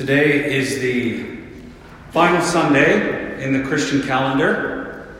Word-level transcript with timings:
Today 0.00 0.56
is 0.56 0.80
the 0.80 1.26
final 2.10 2.40
Sunday 2.40 3.44
in 3.44 3.52
the 3.52 3.68
Christian 3.68 4.00
calendar. 4.00 5.14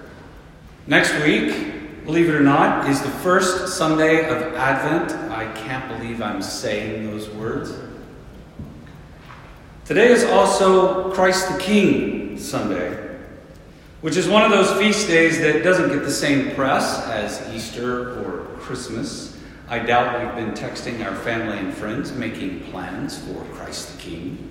Next 0.87 1.12
week, 1.22 2.06
believe 2.06 2.30
it 2.30 2.34
or 2.34 2.41
not, 2.41 2.89
is 2.89 3.03
the 3.03 3.11
first 3.11 3.77
Sunday 3.77 4.27
of 4.27 4.55
Advent. 4.55 5.13
I 5.31 5.53
can't 5.53 5.87
believe 5.87 6.23
I'm 6.23 6.41
saying 6.41 7.05
those 7.05 7.29
words. 7.29 7.75
Today 9.85 10.09
is 10.09 10.25
also 10.25 11.12
Christ 11.12 11.53
the 11.53 11.59
King 11.59 12.39
Sunday, 12.39 13.19
which 14.01 14.17
is 14.17 14.29
one 14.29 14.45
of 14.45 14.51
those 14.51 14.73
feast 14.81 15.09
days 15.09 15.41
that 15.41 15.62
doesn't 15.62 15.91
get 15.91 16.05
the 16.05 16.11
same 16.11 16.55
press 16.55 17.07
as 17.09 17.47
Easter 17.55 18.19
or 18.23 18.47
Christmas. 18.61 19.39
I 19.69 19.81
doubt 19.81 20.25
we've 20.25 20.47
been 20.47 20.55
texting 20.55 21.05
our 21.05 21.15
family 21.17 21.59
and 21.59 21.75
friends 21.75 22.12
making 22.12 22.61
plans 22.71 23.19
for 23.19 23.45
Christ 23.53 23.95
the 23.95 24.03
King. 24.03 24.50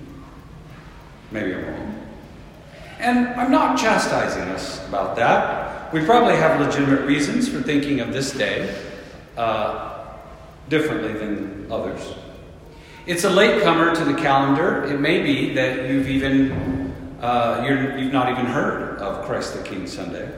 Maybe 1.30 1.54
I'm 1.54 1.64
wrong. 1.64 2.06
And 2.98 3.28
I'm 3.28 3.50
not 3.50 3.78
chastising 3.78 4.42
us 4.42 4.86
about 4.88 5.16
that. 5.16 5.92
We 5.92 6.04
probably 6.04 6.36
have 6.36 6.60
legitimate 6.60 7.06
reasons 7.06 7.48
for 7.48 7.62
thinking 7.62 8.00
of 8.00 8.12
this 8.12 8.32
day 8.32 8.78
uh, 9.36 10.06
differently 10.68 11.12
than 11.14 11.66
others. 11.70 12.14
It's 13.06 13.24
a 13.24 13.30
latecomer 13.30 13.94
to 13.94 14.04
the 14.04 14.14
calendar. 14.14 14.84
It 14.84 15.00
may 15.00 15.22
be 15.22 15.54
that 15.54 15.88
you've 15.88 16.08
even 16.08 16.70
uh, 17.20 17.64
you 17.66 17.76
have 17.76 18.12
not 18.12 18.30
even 18.30 18.46
heard 18.46 18.98
of 18.98 19.26
Christ 19.26 19.54
the 19.54 19.62
King 19.62 19.86
Sunday. 19.86 20.30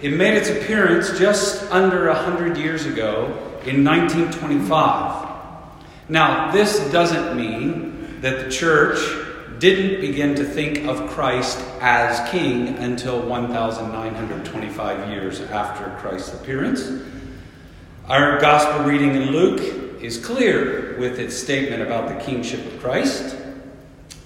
It 0.00 0.12
made 0.12 0.34
its 0.34 0.48
appearance 0.48 1.18
just 1.18 1.70
under 1.70 2.08
a 2.08 2.14
hundred 2.14 2.56
years 2.56 2.86
ago 2.86 3.26
in 3.64 3.84
1925. 3.84 5.26
Now, 6.08 6.52
this 6.52 6.78
doesn't 6.92 7.36
mean 7.36 8.20
that 8.20 8.44
the 8.44 8.50
church 8.50 8.98
didn't 9.58 10.00
begin 10.00 10.34
to 10.34 10.44
think 10.44 10.86
of 10.86 11.10
Christ 11.10 11.58
as 11.80 12.28
king 12.30 12.68
until 12.78 13.20
1,925 13.22 15.08
years 15.08 15.40
after 15.40 15.94
Christ's 15.98 16.34
appearance. 16.34 16.90
Our 18.08 18.38
gospel 18.40 18.84
reading 18.84 19.14
in 19.14 19.30
Luke 19.30 19.60
is 20.02 20.24
clear 20.24 20.96
with 20.98 21.18
its 21.18 21.36
statement 21.36 21.82
about 21.82 22.08
the 22.08 22.24
kingship 22.24 22.64
of 22.66 22.80
Christ, 22.80 23.36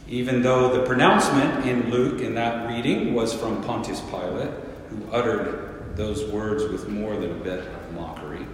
even 0.09 0.43
though 0.43 0.77
the 0.77 0.85
pronouncement 0.85 1.67
in 1.67 1.91
Luke 1.91 2.21
in 2.21 2.35
that 2.35 2.69
reading 2.69 3.15
was 3.15 3.33
from 3.33 3.63
Pontius 3.63 4.01
Pilate, 4.11 4.51
who 4.91 5.13
uttered 5.13 5.97
those 5.97 6.25
words 6.31 6.65
with 6.65 6.89
more 6.89 7.17
than 7.17 7.31
a 7.31 7.45
bit 7.45 7.61
of 7.61 7.95
mockery. 7.95 8.45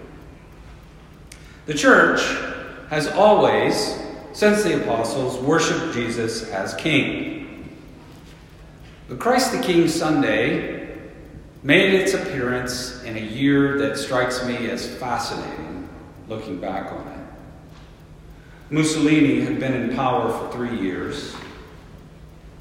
The 1.65 1.73
church 1.73 2.21
has 2.89 3.07
always 3.09 3.99
since 4.37 4.61
the 4.61 4.79
apostles 4.79 5.39
worshiped 5.39 5.95
Jesus 5.95 6.47
as 6.51 6.75
king. 6.75 7.75
But 9.09 9.17
Christ 9.17 9.51
the 9.51 9.59
King 9.59 9.87
Sunday 9.87 10.95
made 11.63 11.95
its 11.95 12.13
appearance 12.13 13.01
in 13.01 13.17
a 13.17 13.19
year 13.19 13.79
that 13.79 13.97
strikes 13.97 14.45
me 14.45 14.69
as 14.69 14.85
fascinating 14.97 15.89
looking 16.27 16.59
back 16.59 16.91
on 16.91 17.07
it. 17.07 17.19
Mussolini 18.69 19.41
had 19.41 19.59
been 19.59 19.73
in 19.73 19.95
power 19.95 20.31
for 20.31 20.51
three 20.51 20.81
years. 20.81 21.35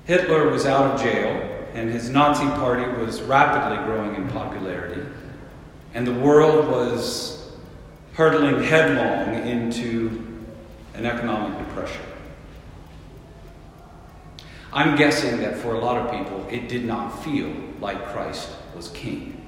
Hitler 0.07 0.49
was 0.49 0.65
out 0.65 0.95
of 0.95 1.03
jail, 1.03 1.29
and 1.75 1.91
his 1.91 2.09
Nazi 2.09 2.47
party 2.59 2.91
was 3.03 3.21
rapidly 3.21 3.85
growing 3.85 4.15
in 4.15 4.27
popularity. 4.31 5.03
And 5.93 6.07
the 6.07 6.15
world 6.15 6.69
was 6.69 7.53
hurtling 8.15 8.63
headlong 8.63 9.47
into 9.47 10.26
and 10.97 11.07
economic 11.07 11.59
depression. 11.67 12.03
I'm 14.73 14.97
guessing 14.97 15.39
that 15.39 15.57
for 15.57 15.75
a 15.75 15.79
lot 15.79 15.97
of 15.99 16.11
people, 16.11 16.47
it 16.51 16.69
did 16.69 16.85
not 16.85 17.23
feel 17.23 17.53
like 17.81 18.07
Christ 18.09 18.51
was 18.75 18.89
king. 18.89 19.41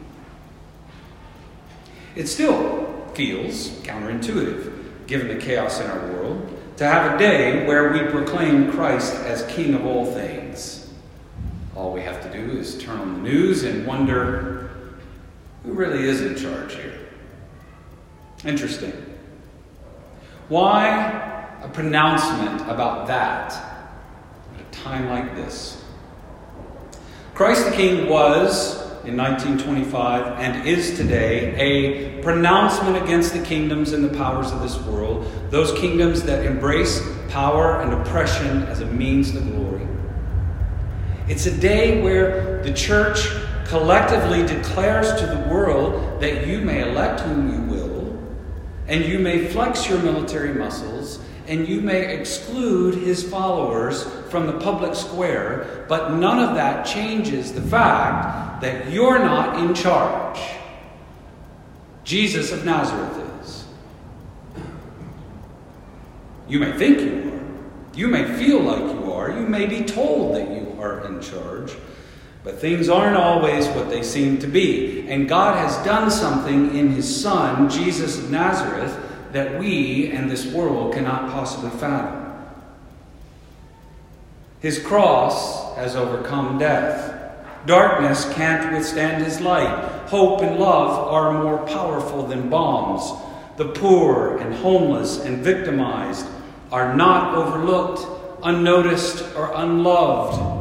It 2.14 2.27
still 2.29 3.11
feels 3.14 3.70
counterintuitive, 3.83 5.07
given 5.07 5.29
the 5.29 5.37
chaos 5.37 5.81
in 5.81 5.91
our 5.91 6.13
world, 6.13 6.55
to 6.77 6.85
have 6.85 7.14
a 7.14 7.19
day 7.19 7.67
where 7.67 7.92
we 7.92 8.11
proclaim 8.11 8.70
Christ 8.70 9.14
as 9.14 9.42
king 9.53 9.75
of 9.75 9.85
all 9.85 10.07
things. 10.07 10.92
All 11.75 11.92
we 11.92 12.01
have 12.03 12.23
to 12.23 12.33
do 12.33 12.58
is 12.58 12.83
turn 12.83 12.98
on 12.98 13.14
the 13.14 13.20
news 13.20 13.64
and 13.64 13.87
wonder 13.87 14.70
who 15.64 15.73
really 15.73 16.05
is 16.05 16.20
in 16.23 16.37
charge 16.37 16.75
here. 16.75 16.98
Interesting. 18.45 18.92
Why 20.48 21.38
a 21.63 21.69
pronouncement 21.69 22.61
about 22.70 23.07
that 23.08 23.52
at 23.52 24.61
a 24.61 24.70
time 24.70 25.08
like 25.08 25.35
this. 25.35 25.83
Christ 27.35 27.64
the 27.67 27.73
King 27.73 28.08
was, 28.08 28.77
in 29.05 29.17
1925, 29.17 30.39
and 30.39 30.69
is 30.69 30.96
today, 30.96 31.55
a 31.57 32.23
pronouncement 32.23 33.02
against 33.02 33.33
the 33.33 33.42
kingdoms 33.42 33.92
and 33.92 34.05
the 34.05 34.17
powers 34.17 34.51
of 34.51 34.61
this 34.61 34.79
world, 34.80 35.30
those 35.51 35.73
kingdoms 35.79 36.23
that 36.24 36.45
embrace 36.45 37.01
power 37.29 37.80
and 37.80 37.92
oppression 37.92 38.64
as 38.64 38.80
a 38.80 38.86
means 38.86 39.33
to 39.33 39.40
glory. 39.40 39.86
It's 41.29 41.46
a 41.46 41.57
day 41.57 42.02
where 42.02 42.63
the 42.63 42.73
church 42.73 43.29
collectively 43.67 44.46
declares 44.46 45.19
to 45.20 45.27
the 45.27 45.48
world 45.48 46.20
that 46.20 46.46
you 46.46 46.61
may 46.61 46.90
elect 46.90 47.20
whom 47.20 47.52
you 47.52 47.61
will, 47.73 48.19
and 48.86 49.05
you 49.05 49.19
may 49.19 49.46
flex 49.46 49.89
your 49.89 49.98
military 49.98 50.55
muscles, 50.55 51.20
and 51.48 51.67
you 51.67 51.81
may 51.81 52.14
exclude 52.14 52.95
his 52.95 53.29
followers 53.29 54.05
from 54.31 54.47
the 54.47 54.59
public 54.61 54.95
square, 54.95 55.86
but 55.89 56.13
none 56.13 56.39
of 56.39 56.55
that 56.57 56.85
changes 56.86 57.55
the 57.55 57.63
fact 57.63 58.61
that 58.61 58.91
you're 58.91 59.19
not 59.19 59.58
in 59.58 59.75
charge. 59.75 60.39
Jesus 62.05 62.53
of 62.53 62.64
Nazareth 62.64 63.42
is. 63.42 63.64
You 66.48 66.61
may 66.61 66.73
think 66.73 67.01
you 67.01 67.33
are. 67.33 67.39
You 67.95 68.08
may 68.08 68.25
feel 68.39 68.61
like 68.61 68.81
you 68.81 69.13
are. 69.13 69.31
You 69.31 69.47
may 69.47 69.67
be 69.67 69.83
told 69.83 70.37
that 70.37 70.51
you 70.51 70.77
are 70.81 71.05
in 71.07 71.20
charge. 71.20 71.73
But 72.45 72.61
things 72.61 72.89
aren't 72.89 73.17
always 73.17 73.67
what 73.69 73.89
they 73.89 74.03
seem 74.03 74.39
to 74.39 74.47
be. 74.47 75.08
And 75.08 75.29
God 75.29 75.57
has 75.57 75.77
done 75.85 76.11
something 76.11 76.77
in 76.77 76.91
His 76.91 77.23
Son, 77.23 77.69
Jesus 77.69 78.19
of 78.19 78.31
Nazareth, 78.31 78.97
that 79.33 79.58
we 79.58 80.11
and 80.11 80.30
this 80.30 80.46
world 80.52 80.94
cannot 80.94 81.30
possibly 81.30 81.70
fathom. 81.70 82.28
His 84.61 84.78
cross 84.78 85.77
has 85.77 85.94
overcome 85.94 86.58
death. 86.58 87.14
Darkness 87.66 88.33
can't 88.34 88.72
withstand 88.72 89.24
his 89.24 89.40
light. 89.40 90.06
Hope 90.06 90.42
and 90.42 90.58
love 90.58 91.12
are 91.12 91.42
more 91.42 91.66
powerful 91.66 92.27
than 92.27 92.48
bombs. 92.48 93.12
The 93.56 93.68
poor 93.68 94.39
and 94.39 94.55
homeless 94.55 95.24
and 95.24 95.45
victimized 95.45 96.27
are 96.72 96.95
not 96.95 97.34
overlooked, 97.34 98.06
unnoticed, 98.42 99.24
or 99.36 99.52
unloved. 99.55 100.58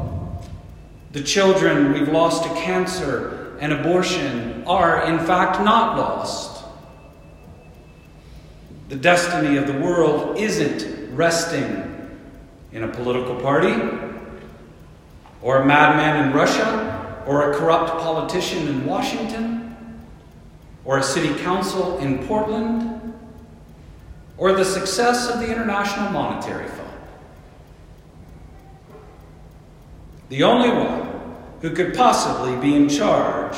The 1.14 1.24
children 1.24 1.94
we've 1.94 2.10
lost 2.10 2.44
to 2.44 2.50
cancer 2.50 3.56
and 3.60 3.74
abortion 3.74 4.64
are, 4.68 5.06
in 5.06 5.18
fact, 5.26 5.64
not 5.64 5.98
lost. 5.98 6.57
The 8.90 8.96
destiny 8.96 9.58
of 9.58 9.68
the 9.68 9.74
world 9.74 10.38
isn't 10.38 11.14
resting 11.14 12.10
in 12.72 12.84
a 12.84 12.88
political 12.88 13.36
party, 13.42 13.76
or 15.42 15.62
a 15.62 15.66
madman 15.66 16.28
in 16.28 16.34
Russia, 16.34 17.24
or 17.28 17.52
a 17.52 17.58
corrupt 17.58 18.02
politician 18.02 18.66
in 18.70 18.86
Washington, 18.86 19.76
or 20.86 21.00
a 21.00 21.04
city 21.04 21.36
council 21.44 21.98
in 21.98 22.26
Portland, 22.28 23.14
or 24.38 24.54
the 24.54 24.64
success 24.64 25.30
of 25.30 25.42
the 25.42 25.52
International 25.52 26.10
Monetary 26.12 26.70
Fund. 26.70 26.88
The 30.30 30.44
only 30.44 30.70
one 30.70 31.36
who 31.62 31.72
could 31.72 31.94
possibly 31.94 32.56
be 32.62 32.74
in 32.74 32.88
charge 32.88 33.58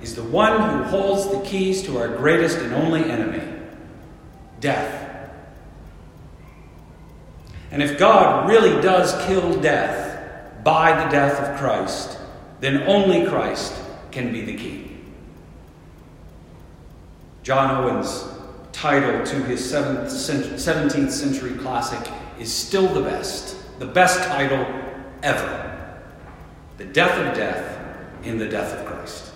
is 0.00 0.14
the 0.14 0.22
one 0.22 0.70
who 0.70 0.84
holds 0.84 1.28
the 1.28 1.40
keys 1.40 1.82
to 1.82 1.98
our 1.98 2.08
greatest 2.08 2.58
and 2.58 2.72
only 2.72 3.04
enemy 3.04 3.49
death. 4.60 5.30
And 7.70 7.82
if 7.82 7.98
God 7.98 8.48
really 8.48 8.80
does 8.82 9.14
kill 9.26 9.60
death 9.60 10.62
by 10.64 11.02
the 11.02 11.10
death 11.10 11.40
of 11.40 11.58
Christ, 11.58 12.18
then 12.60 12.82
only 12.82 13.26
Christ 13.26 13.74
can 14.10 14.32
be 14.32 14.42
the 14.44 14.56
king. 14.56 15.14
John 17.42 17.84
Owen's 17.84 18.24
title 18.72 19.24
to 19.24 19.36
his 19.44 19.60
17th 19.72 21.10
century 21.10 21.54
classic 21.58 22.12
is 22.38 22.52
still 22.52 22.88
the 22.88 23.02
best, 23.02 23.56
the 23.78 23.86
best 23.86 24.22
title 24.28 24.66
ever 25.22 25.96
The 26.78 26.84
Death 26.84 27.18
of 27.18 27.34
Death 27.34 27.78
in 28.24 28.38
the 28.38 28.48
Death 28.48 28.74
of 28.74 28.86
Christ. 28.86 29.32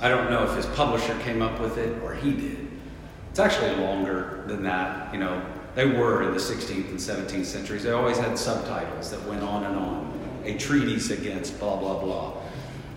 I 0.00 0.08
don't 0.08 0.30
know 0.30 0.44
if 0.44 0.56
his 0.56 0.66
publisher 0.74 1.16
came 1.20 1.40
up 1.40 1.60
with 1.60 1.78
it 1.78 2.02
or 2.02 2.14
he 2.14 2.32
did. 2.32 2.68
It's 3.32 3.38
actually 3.38 3.74
longer 3.76 4.44
than 4.46 4.62
that, 4.64 5.10
you 5.10 5.18
know. 5.18 5.42
They 5.74 5.86
were 5.86 6.22
in 6.22 6.32
the 6.32 6.38
16th 6.38 6.90
and 6.90 6.98
17th 6.98 7.46
centuries. 7.46 7.82
They 7.82 7.92
always 7.92 8.18
had 8.18 8.38
subtitles 8.38 9.10
that 9.10 9.26
went 9.26 9.42
on 9.42 9.64
and 9.64 9.74
on. 9.74 10.42
A 10.44 10.58
treatise 10.58 11.10
against 11.10 11.58
blah, 11.58 11.78
blah, 11.78 11.98
blah. 11.98 12.34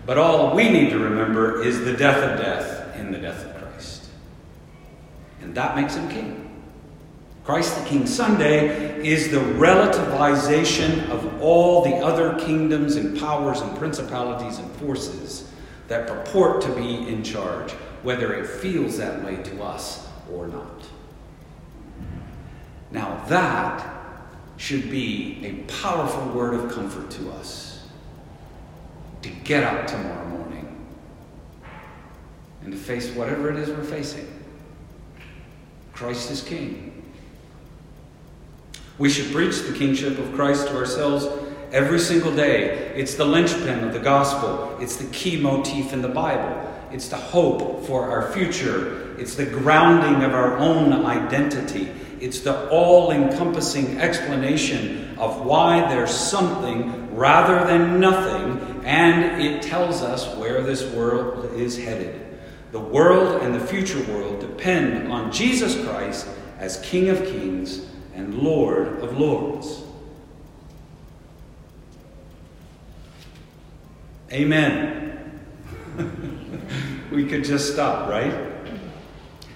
But 0.04 0.18
all 0.18 0.54
we 0.54 0.68
need 0.68 0.90
to 0.90 0.98
remember 0.98 1.64
is 1.64 1.80
the 1.86 1.94
death 1.94 2.22
of 2.22 2.38
death 2.38 2.94
in 2.98 3.12
the 3.12 3.16
death 3.16 3.46
of 3.46 3.62
Christ. 3.62 4.10
And 5.40 5.54
that 5.54 5.74
makes 5.74 5.94
him 5.94 6.06
king. 6.10 6.62
Christ 7.42 7.82
the 7.82 7.88
King 7.88 8.06
Sunday 8.06 9.08
is 9.08 9.30
the 9.30 9.38
relativization 9.38 11.08
of 11.08 11.40
all 11.40 11.82
the 11.82 11.96
other 11.96 12.38
kingdoms 12.38 12.96
and 12.96 13.18
powers 13.18 13.62
and 13.62 13.74
principalities 13.78 14.58
and 14.58 14.70
forces 14.72 15.50
that 15.88 16.06
purport 16.06 16.60
to 16.60 16.74
be 16.74 17.08
in 17.08 17.24
charge, 17.24 17.72
whether 18.02 18.34
it 18.34 18.46
feels 18.46 18.98
that 18.98 19.24
way 19.24 19.36
to 19.36 19.62
us 19.62 20.05
or 20.32 20.48
not. 20.48 20.82
Now, 22.90 23.24
that 23.28 23.96
should 24.56 24.90
be 24.90 25.40
a 25.44 25.52
powerful 25.82 26.28
word 26.28 26.54
of 26.54 26.72
comfort 26.72 27.10
to 27.10 27.30
us 27.32 27.86
to 29.22 29.28
get 29.28 29.64
up 29.64 29.86
tomorrow 29.86 30.26
morning 30.28 30.86
and 32.62 32.72
to 32.72 32.78
face 32.78 33.10
whatever 33.10 33.50
it 33.50 33.56
is 33.56 33.68
we're 33.68 33.82
facing. 33.82 34.26
Christ 35.92 36.30
is 36.30 36.42
King. 36.42 36.92
We 38.98 39.10
should 39.10 39.32
preach 39.32 39.62
the 39.62 39.72
kingship 39.72 40.18
of 40.18 40.32
Christ 40.34 40.68
to 40.68 40.76
ourselves 40.76 41.26
every 41.72 41.98
single 41.98 42.34
day. 42.34 42.92
It's 42.94 43.14
the 43.14 43.24
linchpin 43.24 43.84
of 43.84 43.92
the 43.92 44.00
gospel, 44.00 44.76
it's 44.80 44.96
the 44.96 45.10
key 45.12 45.38
motif 45.40 45.92
in 45.92 46.00
the 46.00 46.08
Bible, 46.08 46.72
it's 46.90 47.08
the 47.08 47.16
hope 47.16 47.84
for 47.84 48.10
our 48.10 48.30
future, 48.32 49.05
it's 49.18 49.34
the 49.34 49.46
grounding 49.46 50.22
of 50.22 50.34
our 50.34 50.56
own 50.58 50.92
identity. 51.04 51.90
It's 52.20 52.40
the 52.40 52.68
all 52.70 53.10
encompassing 53.10 53.98
explanation 53.98 55.16
of 55.18 55.44
why 55.44 55.80
there's 55.88 56.14
something 56.14 57.14
rather 57.14 57.66
than 57.66 57.98
nothing, 58.00 58.84
and 58.84 59.42
it 59.42 59.62
tells 59.62 60.02
us 60.02 60.36
where 60.36 60.62
this 60.62 60.84
world 60.92 61.52
is 61.54 61.76
headed. 61.76 62.38
The 62.72 62.80
world 62.80 63.42
and 63.42 63.54
the 63.54 63.60
future 63.60 64.02
world 64.12 64.40
depend 64.40 65.10
on 65.10 65.32
Jesus 65.32 65.82
Christ 65.86 66.26
as 66.58 66.80
King 66.80 67.08
of 67.08 67.24
Kings 67.24 67.86
and 68.14 68.34
Lord 68.34 69.00
of 69.00 69.18
Lords. 69.18 69.82
Amen. 74.32 75.40
we 77.10 77.26
could 77.26 77.44
just 77.44 77.72
stop, 77.72 78.08
right? 78.08 78.55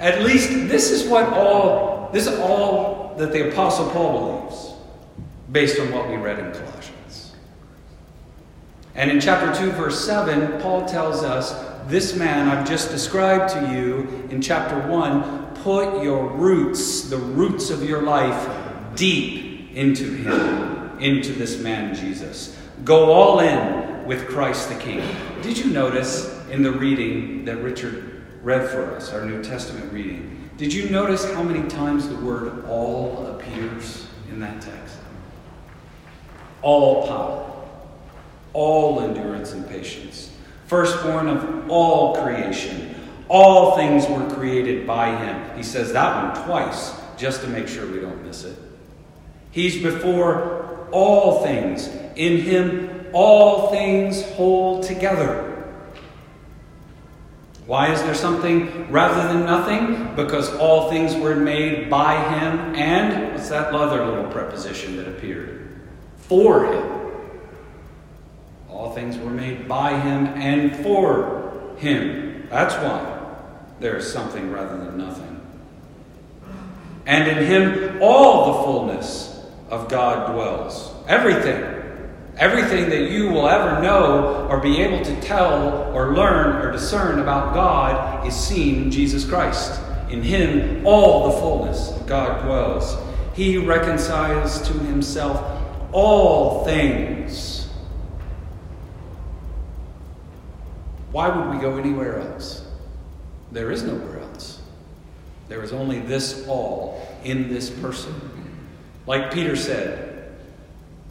At 0.01 0.23
least 0.23 0.49
this 0.69 0.91
is 0.91 1.07
what 1.07 1.33
all 1.35 2.09
this 2.11 2.27
is 2.27 2.39
all 2.41 3.15
that 3.19 3.33
the 3.33 3.51
apostle 3.51 3.89
Paul 3.91 4.41
believes 4.49 4.73
based 5.53 5.79
on 5.79 5.93
what 5.93 6.09
we 6.09 6.17
read 6.17 6.39
in 6.39 6.53
Colossians. 6.53 7.35
And 8.95 9.11
in 9.11 9.21
chapter 9.21 9.55
2 9.55 9.73
verse 9.73 10.05
7, 10.05 10.61
Paul 10.61 10.87
tells 10.87 11.23
us 11.23 11.55
this 11.87 12.17
man 12.17 12.49
I've 12.49 12.67
just 12.67 12.91
described 12.91 13.53
to 13.53 13.73
you 13.73 14.27
in 14.31 14.41
chapter 14.41 14.89
1 14.89 15.55
put 15.57 16.03
your 16.03 16.27
roots, 16.29 17.03
the 17.11 17.19
roots 17.19 17.69
of 17.69 17.85
your 17.85 18.03
life, 18.03 18.49
deep 18.97 19.73
into 19.75 20.15
Him, 20.15 20.99
into 20.99 21.33
this 21.33 21.61
man 21.61 21.95
Jesus. 21.95 22.57
Go 22.85 23.13
all 23.13 23.41
in 23.41 24.07
with 24.07 24.27
Christ 24.29 24.71
the 24.71 24.77
King. 24.77 25.07
Did 25.43 25.59
you 25.59 25.71
notice 25.71 26.35
in 26.49 26.63
the 26.63 26.73
reading 26.73 27.45
that 27.45 27.59
Richard 27.59 28.10
read 28.43 28.69
for 28.71 28.83
us, 28.95 29.13
our 29.13 29.25
New 29.25 29.43
Testament 29.43 29.93
reading, 29.93 30.51
did 30.57 30.73
you 30.73 30.91
notice 30.91 31.25
how 31.33 31.43
many 31.43 31.69
times 31.69 32.09
the 32.09 32.17
word 32.17 32.65
all 32.67 33.27
appears 33.27 34.07
in 34.31 34.41
that 34.41 34.61
text? 34.61 34.97
All 36.63 37.07
power, 37.07 37.51
all 38.53 39.01
endurance 39.01 39.53
and 39.53 39.67
patience, 39.69 40.31
firstborn 40.67 41.29
of 41.29 41.71
all 41.71 42.23
creation 42.23 42.95
all 43.31 43.77
things 43.77 44.09
were 44.09 44.29
created 44.35 44.89
by 44.89 45.15
him. 45.17 45.57
He 45.57 45.63
says 45.63 45.93
that 45.93 46.35
one 46.35 46.47
twice 46.47 46.93
just 47.17 47.43
to 47.43 47.47
make 47.47 47.69
sure 47.69 47.87
we 47.87 48.01
don't 48.01 48.27
miss 48.27 48.43
it. 48.43 48.59
He's 49.53 49.81
before 49.81 50.89
all 50.91 51.45
things. 51.45 51.89
In 52.17 52.39
him, 52.39 53.07
all 53.13 53.71
things 53.71 54.29
hold 54.33 54.83
together. 54.83 55.50
Why 57.71 57.93
is 57.93 58.03
there 58.03 58.17
something 58.17 58.91
rather 58.91 59.33
than 59.33 59.47
nothing? 59.47 60.17
Because 60.17 60.53
all 60.57 60.91
things 60.91 61.15
were 61.15 61.37
made 61.37 61.89
by 61.89 62.17
him 62.17 62.75
and, 62.75 63.33
what's 63.33 63.49
that 63.51 63.73
other 63.73 64.05
little 64.05 64.29
preposition 64.33 64.97
that 64.97 65.07
appeared? 65.07 65.81
For 66.17 66.67
him. 66.67 67.13
All 68.69 68.93
things 68.93 69.17
were 69.19 69.31
made 69.31 69.69
by 69.69 69.97
him 70.01 70.27
and 70.27 70.83
for 70.83 71.77
him. 71.77 72.49
That's 72.51 72.75
why 72.75 73.25
there 73.79 73.97
is 73.99 74.13
something 74.13 74.51
rather 74.51 74.77
than 74.77 74.99
nothing. 74.99 75.41
And 77.07 77.29
in 77.29 77.47
him, 77.47 78.03
all 78.03 78.47
the 78.47 78.65
fullness 78.65 79.47
of 79.69 79.89
God 79.89 80.33
dwells. 80.33 80.93
Everything. 81.07 81.70
Everything 82.41 82.89
that 82.89 83.11
you 83.11 83.29
will 83.29 83.47
ever 83.51 83.83
know 83.83 84.47
or 84.49 84.61
be 84.61 84.81
able 84.81 85.05
to 85.05 85.21
tell 85.21 85.95
or 85.95 86.15
learn 86.15 86.57
or 86.65 86.73
discern 86.73 87.19
about 87.19 87.53
God 87.53 88.27
is 88.27 88.35
seen 88.35 88.85
in 88.85 88.91
Jesus 88.91 89.27
Christ. 89.27 89.79
In 90.09 90.23
him, 90.23 90.87
all 90.87 91.31
the 91.31 91.39
fullness 91.39 91.91
of 91.91 92.07
God 92.07 92.43
dwells. 92.43 92.97
He 93.35 93.59
reconciles 93.59 94.63
to 94.63 94.73
himself 94.73 95.39
all 95.93 96.65
things. 96.65 97.69
Why 101.13 101.29
would 101.29 101.55
we 101.55 101.61
go 101.61 101.77
anywhere 101.77 102.21
else? 102.21 102.67
There 103.53 103.71
is 103.71 103.83
nowhere 103.83 104.21
else. 104.21 104.63
There 105.49 105.63
is 105.63 105.75
only 105.75 106.01
this 106.01 106.47
all 106.49 107.07
in 107.23 107.53
this 107.53 107.69
person. 107.69 108.15
Like 109.07 109.31
Peter 109.31 109.57
said 109.57 110.10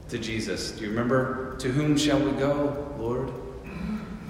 to 0.10 0.18
Jesus, 0.18 0.72
do 0.72 0.84
you 0.84 0.90
remember? 0.90 1.56
To 1.58 1.72
whom 1.72 1.98
shall 1.98 2.20
we 2.20 2.32
go, 2.32 2.94
Lord? 2.98 3.32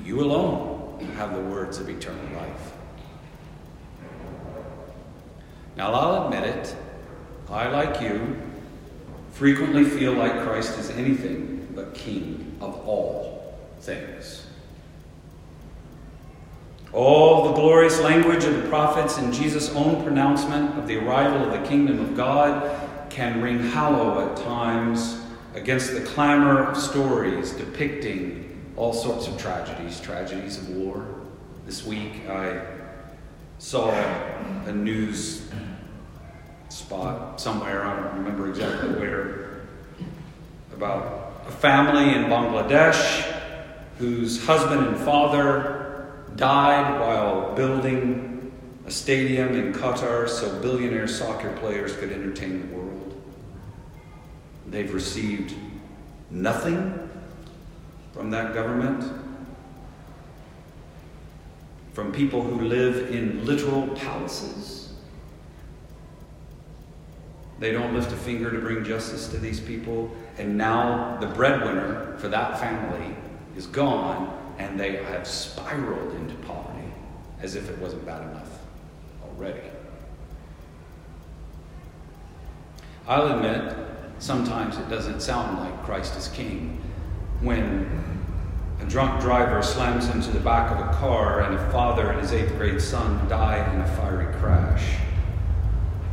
You 0.04 0.22
alone 0.22 1.08
have 1.16 1.34
the 1.34 1.42
words 1.42 1.80
of 1.80 1.90
eternal 1.90 2.24
life. 2.36 2.74
Now, 5.78 5.94
I'll 5.94 6.26
admit 6.26 6.44
it. 6.44 6.76
I, 7.50 7.70
like 7.70 8.02
you, 8.02 8.38
frequently 9.32 9.86
feel 9.86 10.14
like 10.14 10.44
Christ 10.44 10.78
is 10.78 10.90
anything 10.92 11.68
but 11.74 11.94
king 11.94 12.58
of 12.60 12.76
all 12.88 13.58
things. 13.80 14.46
All 16.92 17.48
the 17.48 17.54
glorious 17.54 18.00
language 18.02 18.44
of 18.44 18.62
the 18.62 18.68
prophets 18.68 19.18
and 19.18 19.34
Jesus' 19.34 19.70
own 19.76 20.04
pronouncement 20.04 20.78
of 20.78 20.88
the 20.88 20.98
arrival 20.98 21.44
of 21.44 21.52
the 21.52 21.68
kingdom 21.68 22.00
of 22.00 22.18
God 22.18 22.70
can 23.10 23.42
ring 23.42 23.60
hollow 23.60 24.30
at 24.30 24.38
times 24.38 25.19
against 25.54 25.94
the 25.94 26.02
clamor 26.02 26.64
of 26.64 26.78
stories 26.78 27.52
depicting 27.52 28.46
all 28.76 28.94
sorts 28.94 29.28
of 29.28 29.38
tragedies, 29.38 30.00
tragedies 30.00 30.58
of 30.58 30.70
war. 30.70 31.06
This 31.66 31.86
week 31.86 32.30
I 32.30 32.62
saw 33.58 33.92
a 34.66 34.72
news 34.72 35.50
spot 36.70 37.42
somewhere, 37.42 37.84
I 37.84 37.96
don't 38.00 38.18
remember 38.20 38.50
exactly 38.50 38.90
where, 38.92 39.62
about 40.74 41.44
a 41.48 41.52
family 41.52 42.16
in 42.16 42.26
Bangladesh 42.26 43.22
whose 43.98 44.46
husband 44.46 44.88
and 44.88 44.98
father 44.98 46.14
died 46.36 47.00
while 47.02 47.54
building 47.54 48.54
a 48.86 48.92
stadium 48.92 49.50
in 49.56 49.74
Qatar 49.74 50.30
so 50.30 50.62
billionaire 50.62 51.08
soccer 51.08 51.52
players 51.58 51.96
could 51.98 52.12
entertain 52.12 52.70
the 52.70 52.76
world. 52.76 52.89
They've 54.70 54.94
received 54.94 55.56
nothing 56.30 57.10
from 58.14 58.30
that 58.32 58.54
government, 58.54 59.04
from 61.94 62.12
people 62.12 62.42
who 62.42 62.62
live 62.62 63.12
in 63.14 63.46
literal 63.46 63.88
palaces. 63.90 64.94
They 67.60 67.72
don't 67.72 67.94
lift 67.94 68.12
a 68.12 68.16
finger 68.16 68.52
to 68.52 68.60
bring 68.60 68.84
justice 68.84 69.28
to 69.30 69.38
these 69.38 69.60
people, 69.60 70.12
and 70.38 70.58
now 70.58 71.18
the 71.20 71.28
breadwinner 71.28 72.16
for 72.20 72.30
that 72.30 72.60
family 72.60 73.16
is 73.58 73.68
gone 73.68 74.36
and 74.60 74.80
they 74.80 74.98
have 75.04 75.28
spiraled 75.28 76.14
into 76.16 76.36
poverty 76.46 76.88
as 77.42 77.56
if 77.56 77.70
it 77.70 77.78
wasn't 77.80 78.06
bad 78.06 78.22
enough 78.30 78.60
already. 79.24 79.62
I'll 83.08 83.36
admit, 83.36 83.89
sometimes 84.20 84.78
it 84.78 84.90
doesn't 84.90 85.22
sound 85.22 85.60
like 85.60 85.84
Christ 85.84 86.16
is 86.18 86.28
king 86.28 86.82
when 87.42 87.90
a 88.82 88.86
drunk 88.86 89.22
driver 89.22 89.62
slams 89.62 90.08
into 90.10 90.32
the 90.32 90.40
back 90.40 90.72
of 90.72 90.80
a 90.80 90.94
car 90.98 91.42
and 91.42 91.56
a 91.56 91.72
father 91.72 92.12
and 92.12 92.20
his 92.22 92.34
eighth 92.34 92.56
grade 92.58 92.82
son 92.82 93.28
die 93.28 93.74
in 93.74 93.82
a 93.82 93.88
fiery 93.96 94.34
crash. 94.36 94.98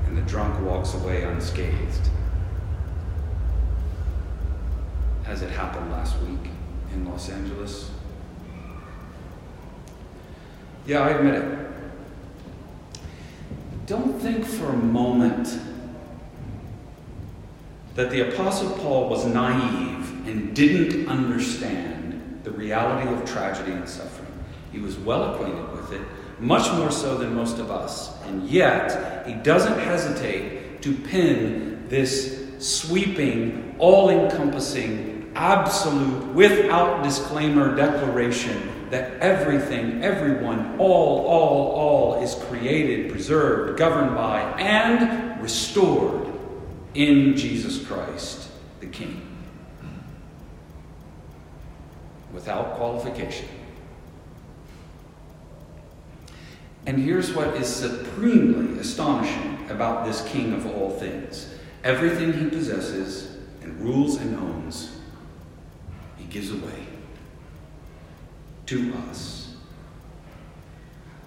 And 0.06 0.16
the 0.16 0.22
drunk 0.22 0.60
walks 0.64 0.94
away 0.94 1.25
unscathed. 1.25 2.10
As 5.26 5.42
it 5.42 5.50
happened 5.50 5.90
last 5.90 6.16
week 6.22 6.50
in 6.92 7.04
Los 7.04 7.28
Angeles. 7.28 7.90
Yeah, 10.86 11.00
I 11.00 11.10
admit 11.10 11.34
it. 11.34 11.58
Don't 13.86 14.20
think 14.20 14.44
for 14.44 14.66
a 14.66 14.76
moment 14.76 15.60
that 17.96 18.10
the 18.10 18.28
Apostle 18.28 18.70
Paul 18.78 19.08
was 19.08 19.24
naive 19.24 20.28
and 20.28 20.54
didn't 20.54 21.08
understand 21.08 22.40
the 22.44 22.50
reality 22.50 23.08
of 23.10 23.24
tragedy 23.24 23.72
and 23.72 23.88
suffering. 23.88 24.32
He 24.70 24.78
was 24.78 24.98
well 24.98 25.34
acquainted 25.34 25.72
with 25.72 25.92
it, 25.92 26.02
much 26.38 26.70
more 26.74 26.90
so 26.90 27.16
than 27.16 27.34
most 27.34 27.58
of 27.58 27.70
us. 27.70 28.22
And 28.24 28.46
yet, 28.48 29.26
he 29.26 29.32
doesn't 29.34 29.78
hesitate 29.78 30.82
to 30.82 30.94
pin 30.94 31.88
this 31.88 32.44
sweeping, 32.58 33.74
all 33.78 34.10
encompassing, 34.10 35.32
absolute, 35.34 36.34
without 36.34 37.02
disclaimer 37.02 37.74
declaration 37.74 38.88
that 38.90 39.18
everything, 39.20 40.04
everyone, 40.04 40.78
all, 40.78 41.26
all, 41.26 41.72
all 41.72 42.22
is 42.22 42.34
created, 42.34 43.10
preserved, 43.10 43.78
governed 43.78 44.14
by, 44.14 44.40
and 44.60 45.42
restored 45.42 46.25
in 46.96 47.36
Jesus 47.36 47.84
Christ, 47.86 48.50
the 48.80 48.86
King. 48.86 49.20
Without 52.32 52.76
qualification. 52.76 53.48
And 56.86 56.98
here's 56.98 57.34
what 57.34 57.48
is 57.56 57.66
supremely 57.68 58.78
astonishing 58.78 59.66
about 59.68 60.06
this 60.06 60.26
King 60.28 60.52
of 60.54 60.66
all 60.66 60.90
things 60.90 61.52
everything 61.84 62.32
he 62.32 62.48
possesses 62.48 63.36
and 63.62 63.80
rules 63.80 64.16
and 64.16 64.36
owns, 64.36 64.98
he 66.16 66.24
gives 66.24 66.50
away 66.50 66.86
to 68.66 68.92
us. 69.08 69.54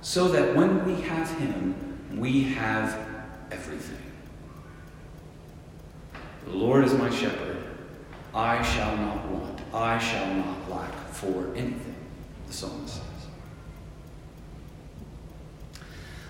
So 0.01 0.27
that 0.29 0.55
when 0.55 0.83
we 0.85 1.01
have 1.01 1.29
him, 1.37 1.99
we 2.17 2.43
have 2.43 2.97
everything. 3.51 4.08
The 6.49 6.55
Lord 6.55 6.83
is 6.83 6.93
my 6.93 7.09
shepherd. 7.09 7.57
I 8.33 8.61
shall 8.63 8.97
not 8.97 9.25
want. 9.27 9.61
I 9.73 9.99
shall 9.99 10.33
not 10.33 10.69
lack 10.69 10.93
for 11.11 11.47
anything, 11.55 11.95
the 12.47 12.53
psalmist 12.53 12.95
says. 12.95 13.03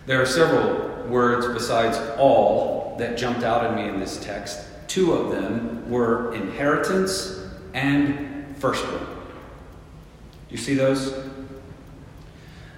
There 0.05 0.21
are 0.21 0.25
several 0.25 1.07
words 1.07 1.47
besides 1.47 1.97
all 2.17 2.95
that 2.99 3.17
jumped 3.17 3.43
out 3.43 3.65
at 3.65 3.75
me 3.75 3.87
in 3.87 3.99
this 3.99 4.19
text. 4.23 4.59
Two 4.87 5.13
of 5.13 5.31
them 5.31 5.89
were 5.89 6.33
inheritance 6.33 7.47
and 7.73 8.55
firstborn. 8.57 8.99
Do 8.99 9.07
You 10.49 10.57
see 10.57 10.73
those? 10.73 11.13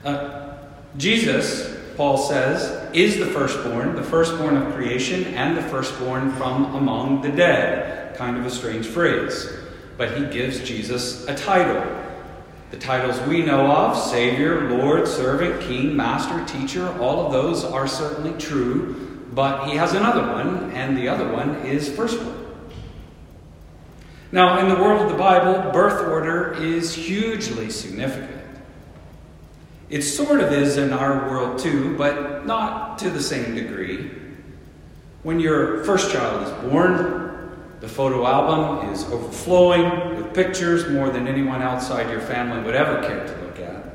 Uh, 0.04 0.58
Jesus, 0.98 1.76
Paul 1.96 2.18
says, 2.18 2.81
is 2.94 3.18
the 3.18 3.26
firstborn, 3.26 3.96
the 3.96 4.04
firstborn 4.04 4.58
of 4.58 4.74
creation, 4.74 5.26
and 5.34 5.58
the 5.58 5.62
firstborn 5.62 6.32
from 6.34 6.76
among 6.76 7.22
the 7.22 7.30
dead. 7.30 8.16
Kind 8.16 8.38
of 8.38 8.46
a 8.46 8.50
strange 8.50 8.86
phrase. 8.86 9.52
But 9.98 10.18
he 10.18 10.26
gives 10.28 10.60
Jesus 10.62 11.28
a 11.28 11.36
title. 11.36 11.84
The 12.72 12.78
titles 12.78 13.20
we 13.28 13.44
know 13.44 13.70
of 13.70 13.98
Savior, 13.98 14.70
Lord, 14.70 15.08
Servant, 15.08 15.62
King, 15.62 15.96
Master, 15.96 16.44
Teacher 16.46 16.88
all 17.00 17.26
of 17.26 17.32
those 17.32 17.64
are 17.64 17.88
certainly 17.88 18.34
true. 18.40 19.20
But 19.34 19.70
he 19.70 19.76
has 19.78 19.94
another 19.94 20.22
one, 20.34 20.72
and 20.72 20.98
the 20.98 21.08
other 21.08 21.32
one 21.32 21.56
is 21.66 21.94
firstborn. 21.94 22.38
Now, 24.32 24.60
in 24.60 24.70
the 24.70 24.82
world 24.82 25.02
of 25.02 25.12
the 25.12 25.18
Bible, 25.18 25.72
birth 25.72 26.08
order 26.08 26.54
is 26.54 26.94
hugely 26.94 27.70
significant. 27.70 28.41
It 29.92 30.04
sort 30.04 30.40
of 30.40 30.54
is 30.54 30.78
in 30.78 30.94
our 30.94 31.30
world 31.30 31.60
too, 31.60 31.98
but 31.98 32.46
not 32.46 32.98
to 33.00 33.10
the 33.10 33.22
same 33.22 33.54
degree. 33.54 34.10
When 35.24 35.42
your 35.42 35.84
first 35.84 36.14
child 36.14 36.48
is 36.48 36.72
born, 36.72 37.52
the 37.82 37.90
photo 37.90 38.26
album 38.26 38.90
is 38.90 39.04
overflowing 39.12 40.16
with 40.16 40.34
pictures 40.34 40.90
more 40.90 41.10
than 41.10 41.28
anyone 41.28 41.62
outside 41.62 42.10
your 42.10 42.22
family 42.22 42.64
would 42.64 42.74
ever 42.74 43.02
care 43.06 43.28
to 43.28 43.42
look 43.44 43.60
at. 43.60 43.94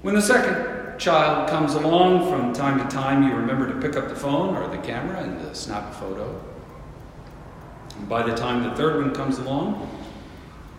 When 0.00 0.14
the 0.14 0.22
second 0.22 0.98
child 0.98 1.50
comes 1.50 1.74
along, 1.74 2.30
from 2.30 2.54
time 2.54 2.78
to 2.78 2.88
time 2.88 3.28
you 3.28 3.34
remember 3.34 3.70
to 3.70 3.78
pick 3.86 3.96
up 3.98 4.08
the 4.08 4.16
phone 4.16 4.56
or 4.56 4.66
the 4.68 4.78
camera 4.78 5.24
and 5.24 5.54
snap 5.54 5.90
a 5.90 5.92
photo. 5.92 6.42
And 7.96 8.08
by 8.08 8.22
the 8.22 8.34
time 8.34 8.62
the 8.62 8.74
third 8.74 9.02
one 9.02 9.14
comes 9.14 9.38
along, 9.38 9.97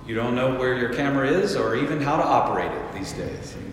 you 0.09 0.15
don't 0.15 0.33
know 0.33 0.55
where 0.55 0.75
your 0.75 0.91
camera 0.91 1.29
is 1.29 1.55
or 1.55 1.75
even 1.75 2.01
how 2.01 2.17
to 2.17 2.23
operate 2.23 2.71
it 2.71 2.93
these 2.95 3.13
days. 3.13 3.55
You 3.55 3.71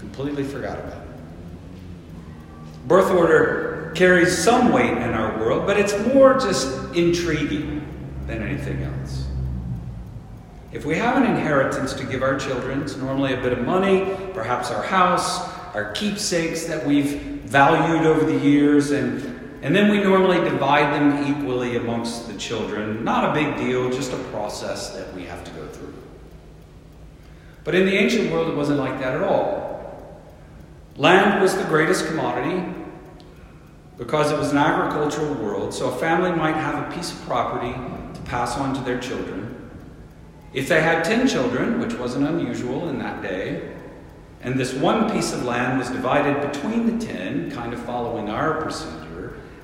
completely 0.00 0.42
forgot 0.42 0.80
about 0.80 1.00
it. 1.00 2.88
Birth 2.88 3.12
order 3.12 3.92
carries 3.94 4.36
some 4.36 4.72
weight 4.72 4.90
in 4.90 5.14
our 5.14 5.38
world, 5.38 5.64
but 5.64 5.78
it's 5.78 5.96
more 6.12 6.34
just 6.40 6.92
intriguing 6.96 7.86
than 8.26 8.42
anything 8.42 8.82
else. 8.82 9.28
If 10.72 10.84
we 10.84 10.96
have 10.96 11.22
an 11.22 11.30
inheritance 11.30 11.94
to 11.94 12.04
give 12.04 12.20
our 12.20 12.36
children, 12.36 12.82
it's 12.82 12.96
normally 12.96 13.34
a 13.34 13.40
bit 13.40 13.52
of 13.52 13.64
money, 13.64 14.12
perhaps 14.34 14.72
our 14.72 14.82
house, 14.82 15.38
our 15.72 15.92
keepsakes 15.92 16.66
that 16.66 16.84
we've 16.84 17.20
valued 17.44 18.04
over 18.04 18.24
the 18.26 18.44
years, 18.44 18.90
and 18.90 19.35
and 19.66 19.74
then 19.74 19.90
we 19.90 19.98
normally 19.98 20.38
divide 20.48 20.94
them 20.94 21.28
equally 21.28 21.74
amongst 21.74 22.28
the 22.28 22.38
children. 22.38 23.02
Not 23.02 23.28
a 23.28 23.34
big 23.34 23.56
deal, 23.56 23.90
just 23.90 24.12
a 24.12 24.16
process 24.30 24.90
that 24.90 25.12
we 25.12 25.24
have 25.24 25.42
to 25.42 25.50
go 25.50 25.66
through. 25.66 25.92
But 27.64 27.74
in 27.74 27.84
the 27.84 27.96
ancient 27.96 28.30
world, 28.30 28.48
it 28.48 28.54
wasn't 28.54 28.78
like 28.78 29.00
that 29.00 29.16
at 29.16 29.24
all. 29.24 30.22
Land 30.94 31.42
was 31.42 31.56
the 31.56 31.64
greatest 31.64 32.06
commodity 32.06 32.62
because 33.98 34.30
it 34.30 34.38
was 34.38 34.52
an 34.52 34.58
agricultural 34.58 35.34
world, 35.34 35.74
so 35.74 35.88
a 35.88 35.96
family 35.96 36.30
might 36.30 36.54
have 36.54 36.88
a 36.88 36.94
piece 36.94 37.10
of 37.10 37.20
property 37.22 37.72
to 37.72 38.20
pass 38.20 38.56
on 38.56 38.72
to 38.72 38.80
their 38.82 39.00
children. 39.00 39.68
If 40.52 40.68
they 40.68 40.80
had 40.80 41.02
10 41.02 41.26
children, 41.26 41.80
which 41.80 41.94
wasn't 41.94 42.28
unusual 42.28 42.88
in 42.88 43.00
that 43.00 43.20
day, 43.20 43.74
and 44.42 44.54
this 44.54 44.74
one 44.74 45.10
piece 45.10 45.32
of 45.32 45.44
land 45.44 45.76
was 45.76 45.90
divided 45.90 46.52
between 46.52 46.86
the 46.86 47.04
10, 47.04 47.50
kind 47.50 47.74
of 47.74 47.80
following 47.80 48.30
our 48.30 48.62
procedure, 48.62 49.05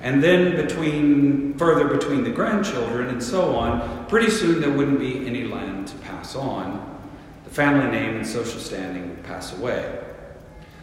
and 0.03 0.21
then 0.21 0.57
between 0.57 1.57
further 1.57 1.87
between 1.87 2.25
the 2.25 2.29
grandchildren 2.29 3.07
and 3.07 3.23
so 3.23 3.55
on, 3.55 4.05
pretty 4.07 4.29
soon 4.29 4.59
there 4.59 4.69
wouldn't 4.69 4.99
be 4.99 5.25
any 5.25 5.45
land 5.45 5.87
to 5.87 5.95
pass 5.99 6.35
on. 6.35 6.99
The 7.45 7.49
family 7.49 7.89
name 7.89 8.17
and 8.17 8.27
social 8.27 8.59
standing 8.59 9.09
would 9.09 9.23
pass 9.23 9.57
away. 9.57 10.03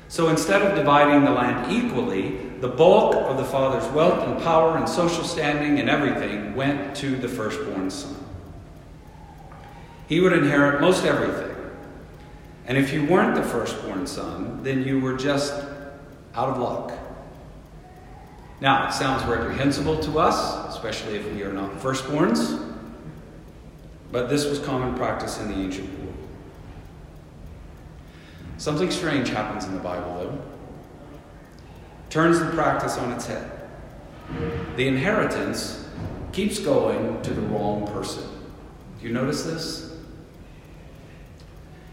So 0.09 0.29
instead 0.29 0.63
of 0.63 0.75
dividing 0.75 1.27
the 1.27 1.33
land 1.33 1.71
equally, 1.71 2.39
the 2.61 2.69
bulk 2.69 3.15
of 3.15 3.37
the 3.37 3.45
father's 3.45 3.87
wealth 3.93 4.27
and 4.27 4.43
power 4.43 4.79
and 4.79 4.89
social 4.89 5.23
standing 5.23 5.79
and 5.79 5.91
everything 5.91 6.57
went 6.57 6.97
to 6.97 7.15
the 7.15 7.29
firstborn 7.29 7.91
son. 7.91 8.17
He 10.09 10.21
would 10.21 10.33
inherit 10.33 10.81
most 10.81 11.05
everything. 11.05 11.55
And 12.67 12.79
if 12.79 12.93
you 12.93 13.05
weren't 13.05 13.35
the 13.35 13.43
firstborn 13.43 14.07
son, 14.07 14.63
then 14.63 14.83
you 14.83 14.99
were 14.99 15.17
just 15.17 15.53
out 16.35 16.49
of 16.49 16.59
luck. 16.59 16.93
Now, 18.61 18.89
it 18.89 18.93
sounds 18.93 19.25
reprehensible 19.25 19.99
to 20.01 20.19
us, 20.19 20.75
especially 20.75 21.17
if 21.17 21.33
we 21.33 21.43
are 21.43 21.53
not 21.53 21.73
firstborns, 21.79 22.63
but 24.13 24.29
this 24.29 24.45
was 24.45 24.59
common 24.59 24.95
practice 24.97 25.41
in 25.41 25.49
the 25.49 25.55
ancient 25.55 25.89
world. 25.99 26.15
Something 28.59 28.91
strange 28.91 29.31
happens 29.31 29.65
in 29.65 29.73
the 29.73 29.81
Bible, 29.81 30.15
though. 30.15 30.39
Turns 32.11 32.39
the 32.39 32.51
practice 32.51 32.99
on 32.99 33.13
its 33.13 33.27
head. 33.27 33.51
The 34.77 34.87
inheritance 34.87 35.89
keeps 36.33 36.59
going 36.59 37.23
to 37.23 37.33
the 37.33 37.41
wrong 37.43 37.87
person. 37.87 38.25
Do 39.01 39.07
you 39.07 39.15
notice 39.15 39.45
this? 39.45 39.97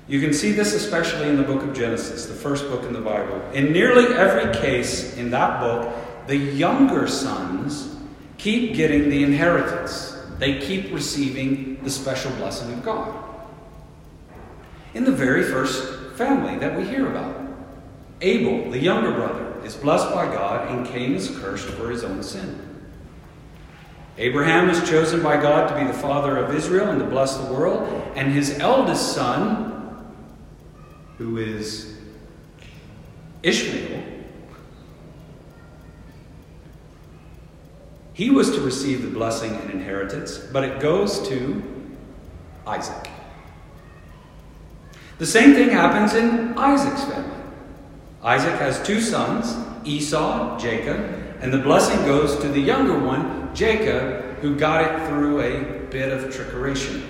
You 0.08 0.20
can 0.20 0.34
see 0.34 0.52
this 0.52 0.74
especially 0.74 1.30
in 1.30 1.38
the 1.38 1.44
book 1.44 1.64
of 1.64 1.74
Genesis, 1.74 2.26
the 2.26 2.34
first 2.34 2.68
book 2.70 2.84
in 2.84 2.94
the 2.94 3.02
Bible. 3.02 3.42
In 3.54 3.72
nearly 3.72 4.14
every 4.16 4.54
case 4.54 5.16
in 5.18 5.30
that 5.32 5.60
book, 5.60 5.94
the 6.28 6.36
younger 6.36 7.08
sons 7.08 7.96
keep 8.38 8.76
getting 8.76 9.10
the 9.10 9.24
inheritance. 9.24 10.14
They 10.38 10.60
keep 10.60 10.94
receiving 10.94 11.84
the 11.84 11.90
special 11.90 12.32
blessing 12.34 12.72
of 12.74 12.84
God. 12.84 13.24
In 14.94 15.04
the 15.04 15.12
very 15.12 15.44
first 15.44 16.16
family 16.16 16.58
that 16.60 16.78
we 16.78 16.86
hear 16.86 17.10
about, 17.10 17.36
Abel, 18.22 18.70
the 18.72 18.80
younger 18.80 19.12
brother, 19.12 19.64
is 19.64 19.76
blessed 19.76 20.14
by 20.14 20.26
God, 20.26 20.70
and 20.70 20.86
Cain 20.88 21.16
is 21.16 21.30
cursed 21.40 21.68
for 21.68 21.90
his 21.90 22.04
own 22.04 22.22
sin. 22.24 22.64
Abraham 24.18 24.70
is 24.70 24.88
chosen 24.90 25.22
by 25.22 25.40
God 25.40 25.70
to 25.70 25.80
be 25.80 25.86
the 25.86 25.98
father 25.98 26.38
of 26.38 26.56
Israel 26.56 26.90
and 26.90 27.00
to 27.00 27.06
bless 27.06 27.38
the 27.38 27.54
world, 27.54 27.88
and 28.16 28.32
his 28.32 28.58
eldest 28.60 29.14
son, 29.14 30.08
who 31.18 31.38
is 31.38 32.00
Ishmael, 33.44 34.17
He 38.18 38.32
was 38.32 38.50
to 38.56 38.62
receive 38.62 39.04
the 39.04 39.10
blessing 39.10 39.54
and 39.54 39.70
inheritance, 39.70 40.40
but 40.40 40.64
it 40.64 40.80
goes 40.80 41.28
to 41.28 41.62
Isaac. 42.66 43.12
The 45.20 45.26
same 45.28 45.54
thing 45.54 45.70
happens 45.70 46.16
in 46.16 46.58
Isaac's 46.58 47.04
family. 47.04 47.38
Isaac 48.24 48.56
has 48.56 48.82
two 48.82 49.02
sons, 49.02 49.56
Esau, 49.86 50.58
Jacob, 50.58 50.98
and 51.42 51.54
the 51.54 51.60
blessing 51.60 52.04
goes 52.08 52.36
to 52.40 52.48
the 52.48 52.60
younger 52.60 52.98
one, 52.98 53.54
Jacob, 53.54 54.40
who 54.40 54.56
got 54.56 54.84
it 54.84 55.08
through 55.08 55.42
a 55.42 55.86
bit 55.92 56.12
of 56.12 56.34
trickeration. 56.34 57.04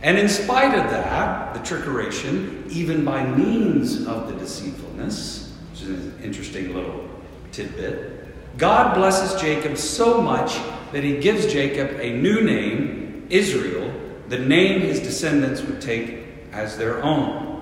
And 0.00 0.16
in 0.16 0.28
spite 0.28 0.78
of 0.78 0.88
that, 0.92 1.54
the 1.54 1.60
trickeration, 1.60 2.70
even 2.70 3.04
by 3.04 3.26
means 3.26 4.06
of 4.06 4.28
the 4.28 4.34
deceitfulness, 4.34 5.52
which 5.72 5.82
is 5.82 5.88
an 5.88 6.20
interesting 6.22 6.72
little 6.72 7.08
tidbit, 7.50 8.23
God 8.56 8.94
blesses 8.94 9.40
Jacob 9.40 9.76
so 9.76 10.20
much 10.20 10.58
that 10.92 11.02
he 11.02 11.18
gives 11.18 11.52
Jacob 11.52 11.98
a 12.00 12.12
new 12.12 12.40
name, 12.40 13.26
Israel, 13.30 13.92
the 14.28 14.38
name 14.38 14.80
his 14.80 15.00
descendants 15.00 15.60
would 15.62 15.80
take 15.80 16.24
as 16.52 16.78
their 16.78 17.02
own. 17.02 17.52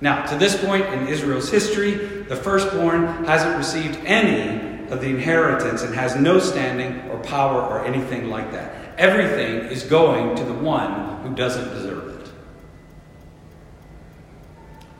Now, 0.00 0.24
to 0.26 0.36
this 0.36 0.62
point 0.64 0.86
in 0.86 1.08
Israel's 1.08 1.50
history, 1.50 1.92
the 1.92 2.36
firstborn 2.36 3.24
hasn't 3.24 3.56
received 3.56 3.98
any 4.06 4.88
of 4.88 5.00
the 5.00 5.08
inheritance 5.08 5.82
and 5.82 5.94
has 5.94 6.16
no 6.16 6.38
standing 6.38 7.10
or 7.10 7.18
power 7.18 7.62
or 7.62 7.84
anything 7.84 8.30
like 8.30 8.52
that. 8.52 8.98
Everything 8.98 9.70
is 9.70 9.82
going 9.82 10.36
to 10.36 10.44
the 10.44 10.54
one 10.54 11.22
who 11.22 11.34
doesn't 11.34 11.68
deserve 11.70 12.20
it. 12.20 12.28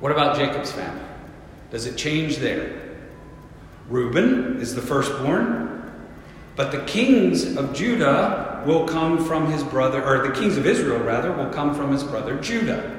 What 0.00 0.12
about 0.12 0.36
Jacob's 0.36 0.72
family? 0.72 1.04
Does 1.70 1.86
it 1.86 1.96
change 1.96 2.38
there? 2.38 2.79
Reuben 3.90 4.60
is 4.60 4.76
the 4.76 4.80
firstborn, 4.80 5.92
but 6.54 6.70
the 6.70 6.80
kings 6.82 7.56
of 7.56 7.74
Judah 7.74 8.62
will 8.64 8.86
come 8.86 9.24
from 9.24 9.50
his 9.50 9.64
brother, 9.64 10.02
or 10.02 10.26
the 10.26 10.32
kings 10.32 10.56
of 10.56 10.64
Israel, 10.64 11.00
rather, 11.00 11.32
will 11.32 11.50
come 11.50 11.74
from 11.74 11.92
his 11.92 12.04
brother 12.04 12.38
Judah. 12.38 12.96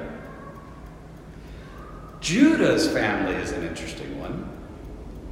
Judah's 2.20 2.88
family 2.88 3.34
is 3.34 3.52
an 3.52 3.64
interesting 3.64 4.20
one. 4.20 4.48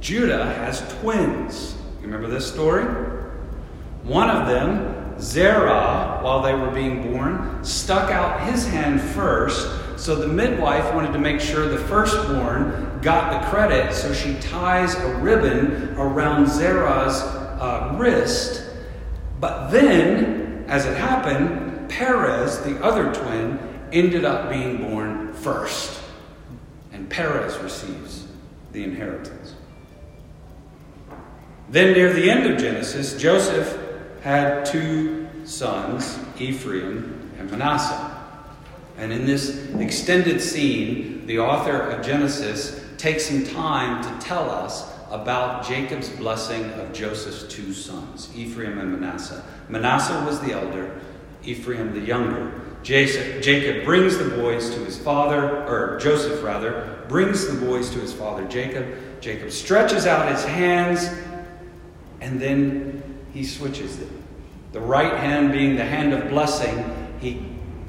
Judah 0.01 0.45
has 0.45 0.81
twins. 0.99 1.75
You 1.99 2.07
remember 2.07 2.27
this 2.27 2.51
story? 2.51 2.83
One 4.03 4.31
of 4.31 4.47
them, 4.47 5.19
Zerah, 5.19 6.19
while 6.23 6.41
they 6.41 6.55
were 6.55 6.71
being 6.71 7.13
born, 7.13 7.63
stuck 7.63 8.09
out 8.09 8.49
his 8.49 8.67
hand 8.67 8.99
first, 8.99 9.69
so 9.95 10.15
the 10.15 10.27
midwife 10.27 10.91
wanted 10.95 11.13
to 11.13 11.19
make 11.19 11.39
sure 11.39 11.69
the 11.69 11.77
firstborn 11.77 12.90
got 13.01 13.41
the 13.41 13.49
credit, 13.49 13.93
so 13.93 14.13
she 14.13 14.35
ties 14.39 14.95
a 14.95 15.15
ribbon 15.15 15.95
around 15.97 16.47
Zerah's 16.47 17.21
uh, 17.21 17.95
wrist. 17.97 18.69
But 19.39 19.69
then, 19.69 20.65
as 20.67 20.85
it 20.85 20.97
happened, 20.97 21.89
Perez, 21.89 22.59
the 22.59 22.81
other 22.83 23.13
twin, 23.13 23.59
ended 23.91 24.23
up 24.23 24.49
being 24.49 24.77
born 24.77 25.33
first 25.33 26.01
and 27.01 27.09
Perez 27.09 27.57
receives 27.57 28.27
the 28.73 28.83
inheritance. 28.83 29.55
Then, 31.69 31.93
near 31.93 32.13
the 32.13 32.29
end 32.29 32.51
of 32.51 32.59
Genesis, 32.59 33.19
Joseph 33.19 33.77
had 34.21 34.65
two 34.65 35.27
sons, 35.45 36.19
Ephraim 36.37 37.31
and 37.39 37.49
Manasseh. 37.49 38.09
And 38.97 39.11
in 39.11 39.25
this 39.25 39.69
extended 39.79 40.41
scene, 40.41 41.25
the 41.25 41.39
author 41.39 41.79
of 41.79 42.05
Genesis 42.05 42.80
takes 43.01 43.25
some 43.25 43.43
time 43.43 44.03
to 44.03 44.25
tell 44.25 44.51
us 44.51 44.87
about 45.09 45.65
Jacob's 45.65 46.07
blessing 46.07 46.63
of 46.73 46.93
Joseph's 46.93 47.51
two 47.51 47.73
sons, 47.73 48.29
Ephraim 48.35 48.77
and 48.77 48.91
Manasseh. 48.91 49.43
Manasseh 49.69 50.23
was 50.23 50.39
the 50.41 50.53
elder, 50.53 51.01
Ephraim 51.43 51.95
the 51.95 51.99
younger. 51.99 52.61
Jacob 52.83 53.85
brings 53.85 54.19
the 54.19 54.29
boys 54.29 54.69
to 54.75 54.85
his 54.85 54.99
father, 54.99 55.65
or 55.65 55.97
Joseph 55.99 56.43
rather, 56.43 57.03
brings 57.07 57.47
the 57.47 57.65
boys 57.65 57.89
to 57.89 57.99
his 57.99 58.13
father 58.13 58.47
Jacob. 58.47 58.85
Jacob 59.19 59.51
stretches 59.51 60.05
out 60.05 60.31
his 60.31 60.45
hands, 60.45 61.09
and 62.21 62.39
then 62.39 63.01
he 63.33 63.43
switches 63.43 63.97
them. 63.97 64.23
The 64.73 64.79
right 64.79 65.13
hand 65.17 65.51
being 65.51 65.75
the 65.75 65.85
hand 65.85 66.13
of 66.13 66.29
blessing, 66.29 67.17
he 67.19 67.43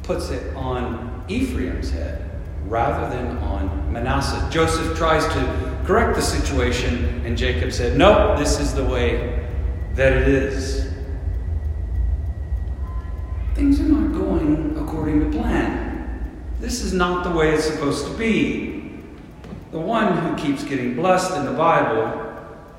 puts 0.04 0.30
it 0.30 0.56
on 0.56 1.22
Ephraim's 1.28 1.90
head 1.90 2.31
rather 2.66 3.14
than 3.14 3.36
on 3.38 3.92
Manasseh. 3.92 4.48
Joseph 4.50 4.96
tries 4.96 5.24
to 5.24 5.82
correct 5.84 6.16
the 6.16 6.22
situation, 6.22 7.22
and 7.26 7.36
Jacob 7.36 7.72
said, 7.72 7.96
Nope, 7.98 8.38
this 8.38 8.60
is 8.60 8.74
the 8.74 8.84
way 8.84 9.46
that 9.94 10.12
it 10.12 10.28
is 10.28 10.92
things 13.54 13.80
are 13.80 13.84
not 13.84 14.12
going 14.12 14.76
according 14.76 15.20
to 15.20 15.38
plan. 15.38 16.42
This 16.58 16.82
is 16.82 16.92
not 16.92 17.24
the 17.24 17.30
way 17.30 17.50
it's 17.50 17.64
supposed 17.64 18.06
to 18.06 18.12
be. 18.14 19.00
The 19.70 19.80
one 19.80 20.16
who 20.18 20.34
keeps 20.36 20.64
getting 20.64 20.96
blessed 20.96 21.36
in 21.36 21.44
the 21.44 21.52
Bible 21.52 22.34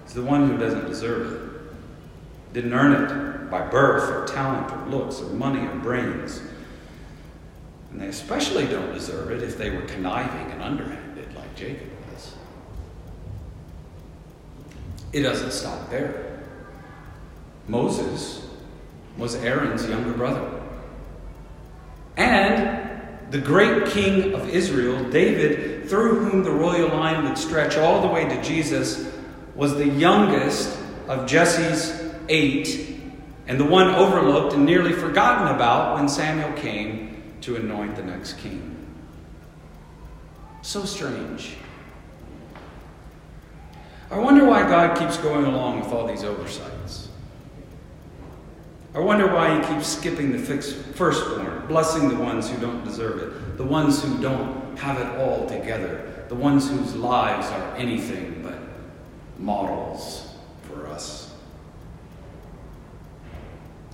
is 0.05 0.13
the 0.13 0.23
one 0.23 0.49
who 0.49 0.57
doesn't 0.57 0.87
deserve 0.87 1.33
it. 1.33 2.53
Didn't 2.53 2.73
earn 2.73 2.91
it 2.91 3.49
by 3.49 3.65
birth 3.67 4.09
or 4.09 4.33
talent 4.33 4.71
or 4.71 4.89
looks 4.89 5.21
or 5.21 5.29
money 5.29 5.65
or 5.65 5.75
brains. 5.75 6.41
And 7.93 8.01
they 8.01 8.07
especially 8.07 8.65
don't 8.65 8.91
deserve 8.91 9.29
it 9.29 9.43
if 9.43 9.55
they 9.55 9.69
were 9.69 9.83
conniving 9.83 10.51
and 10.51 10.61
underhanded 10.63 11.33
like 11.35 11.55
Jacob 11.55 11.87
was. 12.11 12.33
It 15.13 15.21
doesn't 15.21 15.51
stop 15.51 15.91
there. 15.91 16.41
Moses 17.67 18.49
was 19.15 19.35
Aaron's 19.35 19.87
younger 19.87 20.11
brother. 20.11 20.59
And 22.17 23.31
the 23.31 23.37
great 23.37 23.85
king 23.87 24.33
of 24.33 24.49
Israel, 24.49 25.07
David, 25.11 25.87
through 25.87 26.25
whom 26.25 26.43
the 26.43 26.51
royal 26.51 26.89
line 26.89 27.23
would 27.23 27.37
stretch 27.37 27.77
all 27.77 28.01
the 28.01 28.07
way 28.07 28.27
to 28.27 28.41
Jesus, 28.41 29.07
was 29.53 29.75
the 29.75 29.87
youngest 29.87 30.79
of 31.07 31.27
Jesse's 31.27 32.11
eight 32.27 32.89
and 33.47 33.59
the 33.59 33.65
one 33.65 33.89
overlooked 33.89 34.53
and 34.53 34.65
nearly 34.65 34.93
forgotten 34.93 35.53
about 35.53 35.95
when 35.95 36.09
Samuel 36.09 36.53
came 36.53 37.12
to 37.43 37.57
anoint 37.57 37.95
the 37.97 38.03
next 38.03 38.37
king. 38.37 38.73
So 40.61 40.85
strange. 40.85 41.55
I 44.09 44.17
wonder 44.17 44.45
why 44.45 44.61
God 44.61 44.97
keeps 44.97 45.17
going 45.17 45.43
along 45.43 45.81
with 45.81 45.89
all 45.89 46.07
these 46.07 46.23
oversights. 46.23 47.09
I 48.95 48.99
wonder 48.99 49.27
why 49.27 49.59
he 49.59 49.73
keeps 49.73 49.87
skipping 49.87 50.31
the 50.31 50.39
firstborn, 50.39 51.67
blessing 51.67 52.07
the 52.07 52.15
ones 52.15 52.49
who 52.49 52.57
don't 52.61 52.85
deserve 52.85 53.19
it, 53.21 53.57
the 53.57 53.65
ones 53.65 54.01
who 54.01 54.21
don't 54.21 54.77
have 54.77 55.01
it 55.01 55.19
all 55.19 55.45
together, 55.45 56.25
the 56.29 56.35
ones 56.35 56.69
whose 56.69 56.95
lives 56.95 57.47
are 57.47 57.75
anything 57.75 58.41
but 58.41 58.57
models 59.37 60.33
for 60.61 60.87
us. 60.87 61.33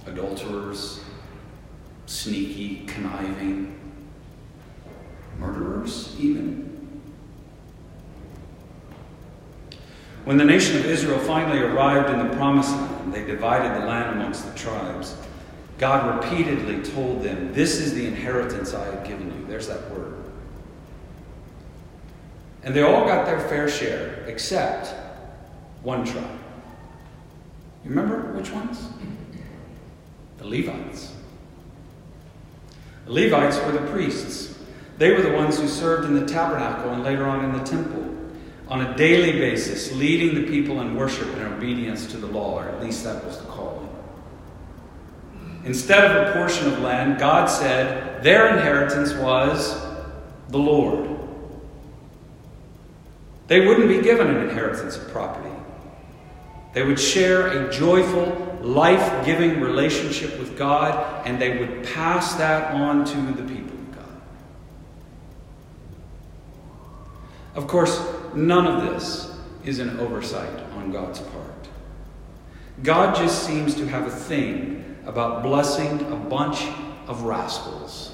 Adulterers, 0.06 1.00
sneaky, 2.10 2.86
conniving, 2.88 3.80
murderers, 5.38 6.16
even. 6.20 6.66
When 10.26 10.38
the 10.38 10.44
nation 10.44 10.78
of 10.78 10.86
Israel 10.88 11.20
finally 11.20 11.60
arrived 11.60 12.10
in 12.10 12.28
the 12.28 12.34
promised 12.36 12.72
land, 12.72 13.14
they 13.14 13.24
divided 13.24 13.80
the 13.80 13.86
land 13.86 14.20
amongst 14.20 14.52
the 14.52 14.58
tribes. 14.58 15.16
God 15.78 16.24
repeatedly 16.24 16.82
told 16.82 17.22
them, 17.22 17.54
This 17.54 17.80
is 17.80 17.94
the 17.94 18.08
inheritance 18.08 18.74
I 18.74 18.86
have 18.86 19.08
given 19.08 19.28
you. 19.28 19.46
There's 19.46 19.68
that 19.68 19.92
word. 19.92 20.16
And 22.64 22.74
they 22.74 22.82
all 22.82 23.06
got 23.06 23.28
their 23.28 23.40
fair 23.40 23.70
share, 23.70 24.26
except 24.28 24.96
one 25.84 26.06
tribe. 26.06 26.40
You 27.84 27.92
remember 27.92 28.34
which 28.34 28.52
ones? 28.52 28.90
The 30.40 30.46
Levites. 30.48 31.14
Levites 33.10 33.58
were 33.66 33.72
the 33.72 33.92
priests. 33.92 34.58
They 35.00 35.12
were 35.12 35.22
the 35.22 35.34
ones 35.34 35.60
who 35.60 35.68
served 35.68 36.06
in 36.06 36.14
the 36.14 36.26
tabernacle 36.26 36.92
and 36.92 37.04
later 37.04 37.26
on 37.26 37.44
in 37.44 37.52
the 37.54 37.64
temple 37.64 38.16
on 38.68 38.82
a 38.82 38.96
daily 38.96 39.32
basis, 39.32 39.92
leading 39.96 40.36
the 40.36 40.48
people 40.48 40.80
in 40.82 40.96
worship 40.96 41.28
and 41.36 41.42
obedience 41.54 42.06
to 42.06 42.18
the 42.18 42.28
law, 42.28 42.60
or 42.60 42.70
at 42.70 42.80
least 42.82 43.04
that 43.04 43.26
was 43.26 43.40
the 43.40 43.46
calling. 43.46 43.90
Instead 45.66 46.06
of 46.06 46.28
a 46.28 46.34
portion 46.34 46.68
of 46.72 46.80
land, 46.80 47.20
God 47.20 47.48
said 47.48 48.24
their 48.24 48.56
inheritance 48.56 49.14
was 49.14 49.84
the 50.50 50.60
Lord. 50.60 51.10
They 53.48 53.66
wouldn't 53.66 53.90
be 53.90 54.02
given 54.02 54.28
an 54.28 54.48
inheritance 54.48 54.96
of 54.96 55.10
property. 55.10 55.50
They 56.74 56.84
would 56.84 57.00
share 57.00 57.48
a 57.48 57.72
joyful, 57.72 58.49
life 58.62 59.26
giving 59.26 59.62
relationship 59.62 60.38
with 60.40 60.58
God, 60.58 61.26
and 61.26 61.42
they 61.42 61.58
would 61.58 61.84
pass 61.84 62.36
that 62.36 62.74
on 62.74 63.06
to 63.06 63.18
the 63.42 63.44
people 63.44 63.78
of 63.78 63.96
God. 63.96 64.22
Of 67.56 67.68
course, 67.68 68.00
None 68.34 68.68
of 68.68 68.84
this 68.84 69.36
is 69.66 69.80
an 69.80 70.00
oversight 70.00 70.60
on 70.76 70.92
God's 70.92 71.20
part. 71.20 71.46
God 72.84 73.16
just 73.16 73.44
seems 73.44 73.76
to 73.76 73.88
have 73.88 74.08
a 74.08 74.12
thing 74.12 74.98
about 75.06 75.44
blessing 75.44 76.00
a 76.12 76.16
bunch 76.16 76.68
of 77.08 77.24
rascals, 77.24 78.14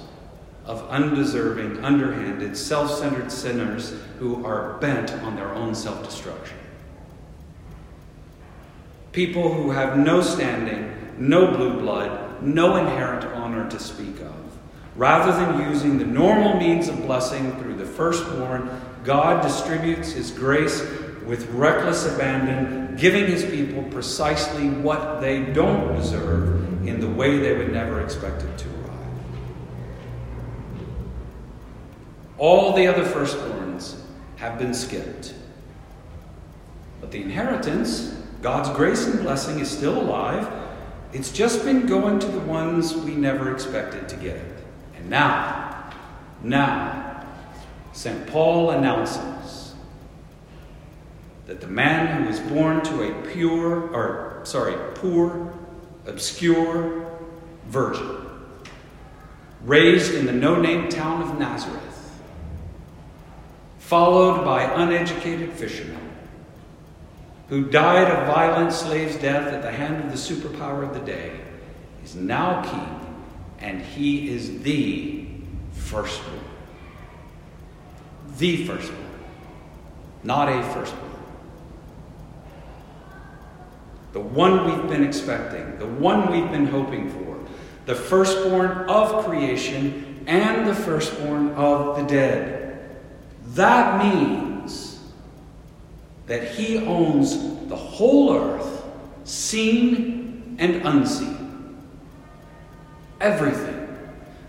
of 0.65 0.87
undeserving, 0.89 1.83
underhanded, 1.83 2.55
self 2.55 2.91
centered 2.91 3.31
sinners 3.31 3.93
who 4.19 4.45
are 4.45 4.77
bent 4.79 5.11
on 5.11 5.35
their 5.35 5.53
own 5.53 5.75
self 5.75 6.03
destruction. 6.03 6.57
People 9.15 9.53
who 9.53 9.71
have 9.71 9.97
no 9.97 10.19
standing, 10.21 10.91
no 11.17 11.49
blue 11.55 11.79
blood, 11.79 12.43
no 12.43 12.75
inherent 12.75 13.23
honor 13.23 13.69
to 13.69 13.79
speak 13.79 14.19
of. 14.19 14.35
Rather 14.97 15.31
than 15.31 15.71
using 15.71 15.97
the 15.97 16.03
normal 16.03 16.57
means 16.57 16.89
of 16.89 17.01
blessing 17.03 17.57
through 17.61 17.77
the 17.77 17.85
firstborn, 17.85 18.69
God 19.05 19.41
distributes 19.41 20.11
His 20.11 20.31
grace 20.31 20.81
with 21.25 21.49
reckless 21.51 22.05
abandon, 22.13 22.97
giving 22.97 23.25
His 23.25 23.45
people 23.45 23.83
precisely 23.83 24.67
what 24.67 25.21
they 25.21 25.45
don't 25.45 25.95
deserve 25.95 26.85
in 26.85 26.99
the 26.99 27.07
way 27.07 27.37
they 27.37 27.55
would 27.57 27.71
never 27.71 28.01
expect 28.01 28.43
it 28.43 28.57
to 28.57 28.67
arrive. 28.67 29.07
All 32.37 32.73
the 32.73 32.85
other 32.85 33.05
firstborns 33.05 33.97
have 34.35 34.59
been 34.59 34.73
skipped. 34.73 35.33
But 36.99 37.11
the 37.11 37.21
inheritance, 37.21 38.23
God's 38.45 38.69
grace 38.77 39.07
and 39.07 39.23
blessing, 39.23 39.57
is 39.57 39.71
still 39.71 39.99
alive. 39.99 40.47
It's 41.13 41.31
just 41.31 41.65
been 41.65 41.87
going 41.87 42.19
to 42.19 42.27
the 42.27 42.41
ones 42.41 42.95
we 42.95 43.15
never 43.15 43.51
expected 43.51 44.07
to 44.09 44.15
get 44.17 44.35
it. 44.35 44.57
And 44.95 45.09
now, 45.09 45.91
now, 46.43 47.25
St. 47.93 48.27
Paul 48.27 48.69
announces 48.69 49.73
that 51.47 51.59
the 51.59 51.65
man 51.65 52.21
who 52.21 52.29
was 52.29 52.39
born 52.39 52.83
to 52.83 53.09
a 53.09 53.31
pure, 53.31 53.89
or 53.89 54.41
sorry, 54.43 54.75
poor, 54.93 55.51
obscure 56.05 57.17
virgin, 57.65 58.15
raised 59.63 60.13
in 60.13 60.27
the 60.27 60.31
no 60.31 60.61
name 60.61 60.87
town 60.87 61.23
of 61.23 61.39
Nazareth, 61.39 62.21
followed 63.79 64.45
by 64.45 64.65
uneducated 64.83 65.51
fishermen, 65.51 66.04
who 67.49 67.69
died 67.69 68.09
a 68.09 68.25
violent 68.25 68.73
slave's 68.73 69.15
death 69.17 69.53
at 69.53 69.61
the 69.61 69.71
hand 69.71 70.03
of 70.03 70.11
the 70.11 70.17
superpower 70.17 70.83
of 70.83 70.93
the 70.93 70.99
day, 70.99 71.39
is 72.03 72.15
now 72.15 72.63
king, 72.63 73.17
and 73.59 73.81
he 73.81 74.29
is 74.29 74.61
the 74.61 75.27
firstborn. 75.73 76.39
The 78.37 78.65
firstborn, 78.65 79.09
not 80.23 80.49
a 80.49 80.63
firstborn. 80.73 81.11
The 84.13 84.21
one 84.21 84.65
we've 84.65 84.89
been 84.89 85.03
expecting, 85.03 85.77
the 85.77 85.87
one 85.87 86.31
we've 86.31 86.49
been 86.51 86.67
hoping 86.67 87.09
for, 87.09 87.37
the 87.85 87.95
firstborn 87.95 88.89
of 88.89 89.25
creation 89.25 90.23
and 90.25 90.67
the 90.67 90.73
firstborn 90.73 91.51
of 91.51 91.97
the 91.97 92.03
dead. 92.03 92.97
That 93.49 94.03
means 94.03 94.54
that 96.27 96.55
he 96.55 96.77
owns 96.77 97.67
the 97.67 97.75
whole 97.75 98.33
earth, 98.33 98.83
seen 99.23 100.55
and 100.59 100.75
unseen. 100.85 101.77
Everything. 103.21 103.87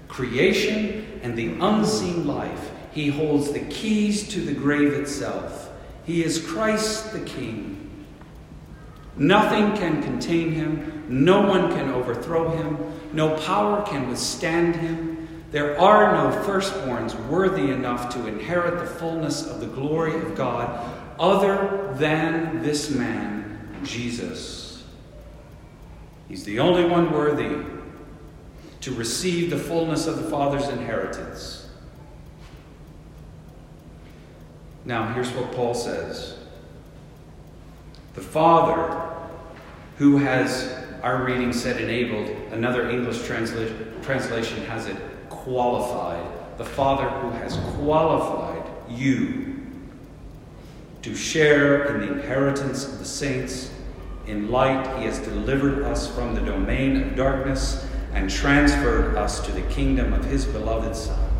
Creation 0.09 1.21
and 1.23 1.37
the 1.37 1.57
unseen 1.61 2.27
life. 2.27 2.71
He 2.93 3.09
holds 3.09 3.53
the 3.53 3.61
keys 3.61 4.29
to 4.31 4.41
the 4.41 4.55
grave 4.55 4.93
itself. 4.93 5.71
He 6.05 6.25
is 6.25 6.45
Christ 6.45 7.12
the 7.12 7.21
King. 7.21 8.07
Nothing 9.17 9.77
can 9.77 10.03
contain 10.03 10.53
him. 10.53 11.05
No 11.09 11.43
one 11.43 11.71
can 11.73 11.91
overthrow 11.91 12.57
him. 12.57 12.79
No 13.12 13.37
power 13.41 13.85
can 13.87 14.09
withstand 14.09 14.77
him. 14.77 15.45
There 15.53 15.79
are 15.81 16.12
no 16.12 16.37
firstborns 16.45 17.15
worthy 17.29 17.71
enough 17.71 18.12
to 18.15 18.27
inherit 18.27 18.79
the 18.79 18.87
fullness 18.87 19.47
of 19.47 19.61
the 19.61 19.67
glory 19.67 20.15
of 20.15 20.35
God 20.35 20.95
other 21.18 21.94
than 21.94 22.62
this 22.62 22.90
man, 22.90 23.81
Jesus. 23.85 24.85
He's 26.29 26.44
the 26.44 26.59
only 26.59 26.85
one 26.85 27.12
worthy 27.12 27.64
to 28.81 28.94
receive 28.94 29.50
the 29.50 29.59
fullness 29.59 30.07
of 30.07 30.22
the 30.22 30.31
Father's 30.31 30.68
inheritance. 30.68 31.68
Now, 34.85 35.12
here's 35.12 35.31
what 35.33 35.52
Paul 35.52 35.74
says 35.74 36.38
The 38.14 38.20
Father, 38.20 39.12
who 39.98 40.18
has, 40.18 40.72
our 41.02 41.24
reading 41.24 41.52
said 41.52 41.81
enabled, 41.81 42.29
another 42.52 42.90
English 42.90 43.18
transla- 43.18 44.05
translation 44.05 44.64
has 44.66 44.87
it 44.87 44.96
qualified. 45.29 46.24
The 46.59 46.64
Father 46.64 47.09
who 47.09 47.31
has 47.31 47.57
qualified 47.76 48.62
you 48.88 49.56
to 51.07 51.14
share 51.14 51.85
in 51.95 52.01
the 52.01 52.12
inheritance 52.14 52.85
of 52.85 52.99
the 52.99 53.05
saints. 53.05 53.71
In 54.27 54.51
light, 54.51 54.99
he 54.99 55.05
has 55.05 55.21
delivered 55.21 55.85
us 55.85 56.12
from 56.12 56.35
the 56.35 56.40
domain 56.40 57.01
of 57.01 57.14
darkness 57.14 57.87
and 58.12 58.29
transferred 58.29 59.14
us 59.14 59.38
to 59.47 59.53
the 59.53 59.62
kingdom 59.73 60.12
of 60.12 60.25
his 60.25 60.45
beloved 60.47 60.97
Son, 60.97 61.31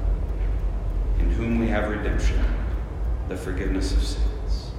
in 1.18 1.33
whom 1.33 1.59
we 1.59 1.66
have 1.66 1.90
redemption, 1.90 2.40
the 3.29 3.37
forgiveness 3.37 3.92
of 3.92 4.05
sins. 4.05 4.70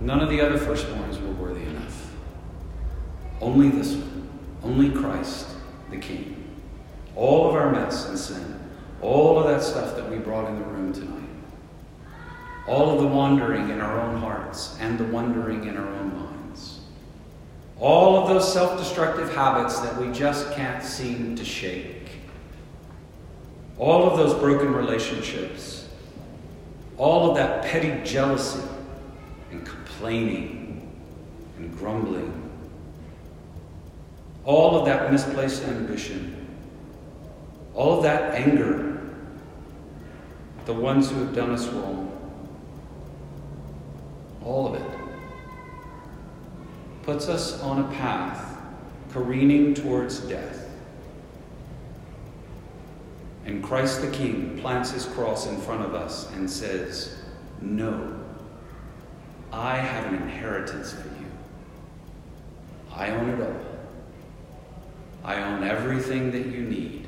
None 0.00 0.18
of 0.18 0.28
the 0.28 0.40
other 0.40 0.58
firstborns 0.58 1.24
were 1.24 1.34
worthy 1.34 1.62
enough. 1.62 2.10
Only 3.40 3.68
this 3.68 3.94
one, 3.94 4.28
only 4.64 4.90
Christ, 4.90 5.50
the 5.90 5.98
King. 5.98 6.52
All 7.14 7.48
of 7.48 7.54
our 7.54 7.70
mess 7.70 8.08
and 8.08 8.18
sin, 8.18 8.58
all 9.00 9.38
of 9.38 9.46
that 9.46 9.62
stuff 9.62 9.94
that 9.94 10.10
we 10.10 10.16
brought 10.16 10.48
in 10.48 10.58
the 10.58 10.64
room 10.64 10.92
tonight 10.92 11.15
all 12.66 12.90
of 12.90 13.00
the 13.00 13.06
wandering 13.06 13.70
in 13.70 13.80
our 13.80 14.00
own 14.00 14.16
hearts 14.16 14.76
and 14.80 14.98
the 14.98 15.04
wondering 15.04 15.66
in 15.66 15.76
our 15.76 15.86
own 15.86 16.14
minds. 16.16 16.80
All 17.78 18.18
of 18.18 18.28
those 18.28 18.52
self 18.52 18.78
destructive 18.78 19.32
habits 19.34 19.78
that 19.80 19.96
we 20.00 20.10
just 20.12 20.52
can't 20.52 20.82
seem 20.82 21.36
to 21.36 21.44
shake. 21.44 22.08
All 23.78 24.10
of 24.10 24.16
those 24.16 24.34
broken 24.34 24.72
relationships. 24.72 25.88
All 26.96 27.30
of 27.30 27.36
that 27.36 27.64
petty 27.64 28.02
jealousy 28.08 28.66
and 29.50 29.64
complaining 29.64 30.90
and 31.58 31.76
grumbling. 31.76 32.32
All 34.44 34.78
of 34.78 34.86
that 34.86 35.12
misplaced 35.12 35.62
ambition. 35.64 36.46
All 37.74 37.98
of 37.98 38.02
that 38.04 38.34
anger. 38.34 38.98
The 40.64 40.72
ones 40.72 41.10
who 41.10 41.18
have 41.18 41.34
done 41.34 41.50
us 41.50 41.68
wrong 41.68 42.15
all 44.46 44.68
of 44.68 44.80
it, 44.80 44.90
puts 47.02 47.28
us 47.28 47.60
on 47.60 47.84
a 47.84 47.88
path 47.94 48.58
careening 49.10 49.74
towards 49.74 50.20
death. 50.20 50.70
And 53.44 53.62
Christ 53.62 54.00
the 54.02 54.10
King 54.10 54.58
plants 54.58 54.90
his 54.90 55.06
cross 55.06 55.46
in 55.46 55.56
front 55.60 55.82
of 55.82 55.94
us 55.94 56.30
and 56.32 56.48
says, 56.50 57.16
No, 57.60 58.20
I 59.52 59.76
have 59.76 60.12
an 60.12 60.22
inheritance 60.22 60.92
for 60.92 61.08
you. 61.08 61.26
I 62.92 63.10
own 63.10 63.30
it 63.30 63.40
all. 63.40 63.60
I 65.24 65.42
own 65.42 65.64
everything 65.64 66.30
that 66.32 66.46
you 66.46 66.62
need. 66.62 67.06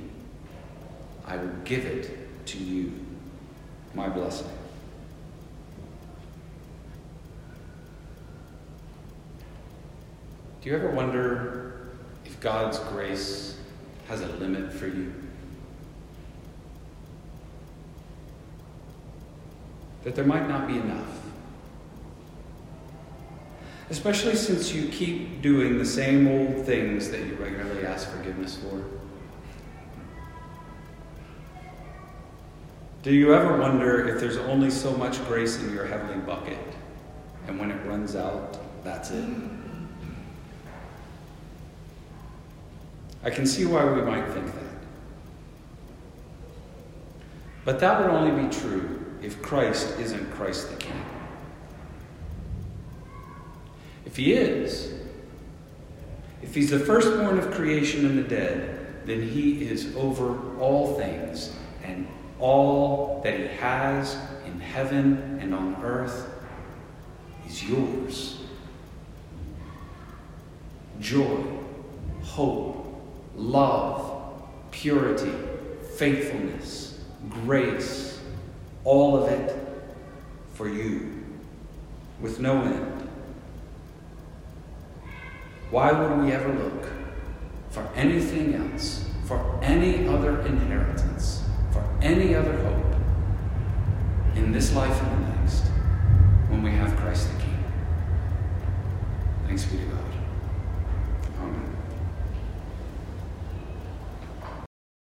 I 1.24 1.36
will 1.36 1.52
give 1.64 1.84
it 1.84 2.46
to 2.46 2.58
you. 2.58 2.92
My 3.94 4.08
blessing. 4.08 4.57
Do 10.60 10.70
you 10.70 10.76
ever 10.76 10.90
wonder 10.90 11.88
if 12.24 12.40
God's 12.40 12.78
grace 12.80 13.58
has 14.08 14.22
a 14.22 14.26
limit 14.26 14.72
for 14.72 14.88
you? 14.88 15.12
That 20.02 20.16
there 20.16 20.24
might 20.24 20.48
not 20.48 20.66
be 20.66 20.76
enough. 20.76 21.20
Especially 23.90 24.34
since 24.34 24.72
you 24.72 24.88
keep 24.88 25.42
doing 25.42 25.78
the 25.78 25.84
same 25.84 26.26
old 26.26 26.66
things 26.66 27.10
that 27.10 27.20
you 27.20 27.34
regularly 27.36 27.86
ask 27.86 28.10
forgiveness 28.10 28.56
for. 28.56 28.84
Do 33.02 33.12
you 33.14 33.32
ever 33.32 33.56
wonder 33.56 34.08
if 34.08 34.20
there's 34.20 34.36
only 34.36 34.70
so 34.70 34.92
much 34.92 35.24
grace 35.26 35.62
in 35.62 35.72
your 35.72 35.86
heavenly 35.86 36.18
bucket, 36.18 36.58
and 37.46 37.58
when 37.58 37.70
it 37.70 37.86
runs 37.86 38.16
out, 38.16 38.58
that's 38.84 39.10
it? 39.12 39.24
I 43.28 43.30
can 43.30 43.44
see 43.44 43.66
why 43.66 43.84
we 43.84 44.00
might 44.00 44.26
think 44.28 44.46
that. 44.46 44.64
But 47.62 47.78
that 47.80 48.00
would 48.00 48.08
only 48.08 48.42
be 48.42 48.48
true 48.48 49.04
if 49.20 49.42
Christ 49.42 49.98
isn't 49.98 50.30
Christ 50.30 50.70
the 50.70 50.76
King. 50.78 51.04
If 54.06 54.16
he 54.16 54.32
is, 54.32 54.94
if 56.42 56.54
he's 56.54 56.70
the 56.70 56.78
firstborn 56.78 57.38
of 57.38 57.50
creation 57.50 58.06
and 58.06 58.18
the 58.18 58.22
dead, 58.22 59.04
then 59.04 59.20
he 59.20 59.68
is 59.68 59.94
over 59.94 60.58
all 60.58 60.94
things, 60.94 61.54
and 61.84 62.08
all 62.40 63.20
that 63.24 63.38
he 63.38 63.46
has 63.58 64.16
in 64.46 64.58
heaven 64.58 65.38
and 65.42 65.54
on 65.54 65.76
earth 65.82 66.30
is 67.46 67.62
yours. 67.62 68.40
Joy, 70.98 71.44
hope, 72.22 72.87
love, 73.38 74.42
purity, 74.72 75.32
faithfulness, 75.96 77.00
grace, 77.30 78.20
all 78.84 79.16
of 79.16 79.30
it 79.30 79.56
for 80.54 80.68
you, 80.68 81.24
with 82.20 82.40
no 82.40 82.60
end. 82.62 83.08
Why 85.70 85.92
would 85.92 86.24
we 86.24 86.32
ever 86.32 86.52
look 86.52 86.86
for 87.70 87.88
anything 87.94 88.54
else, 88.54 89.08
for 89.26 89.58
any 89.62 90.08
other 90.08 90.40
inheritance, 90.40 91.44
for 91.72 91.84
any 92.02 92.34
other 92.34 92.56
hope 92.64 92.94
in 94.34 94.50
this 94.52 94.74
life 94.74 95.00
and 95.02 95.24
the 95.24 95.28
next 95.36 95.60
when 96.48 96.62
we 96.62 96.70
have 96.70 96.96
Christ 96.96 97.28
the 97.32 97.42
King? 97.42 97.64
Thanks 99.46 99.64
be 99.66 99.78
to 99.78 99.84
God. 99.84 100.07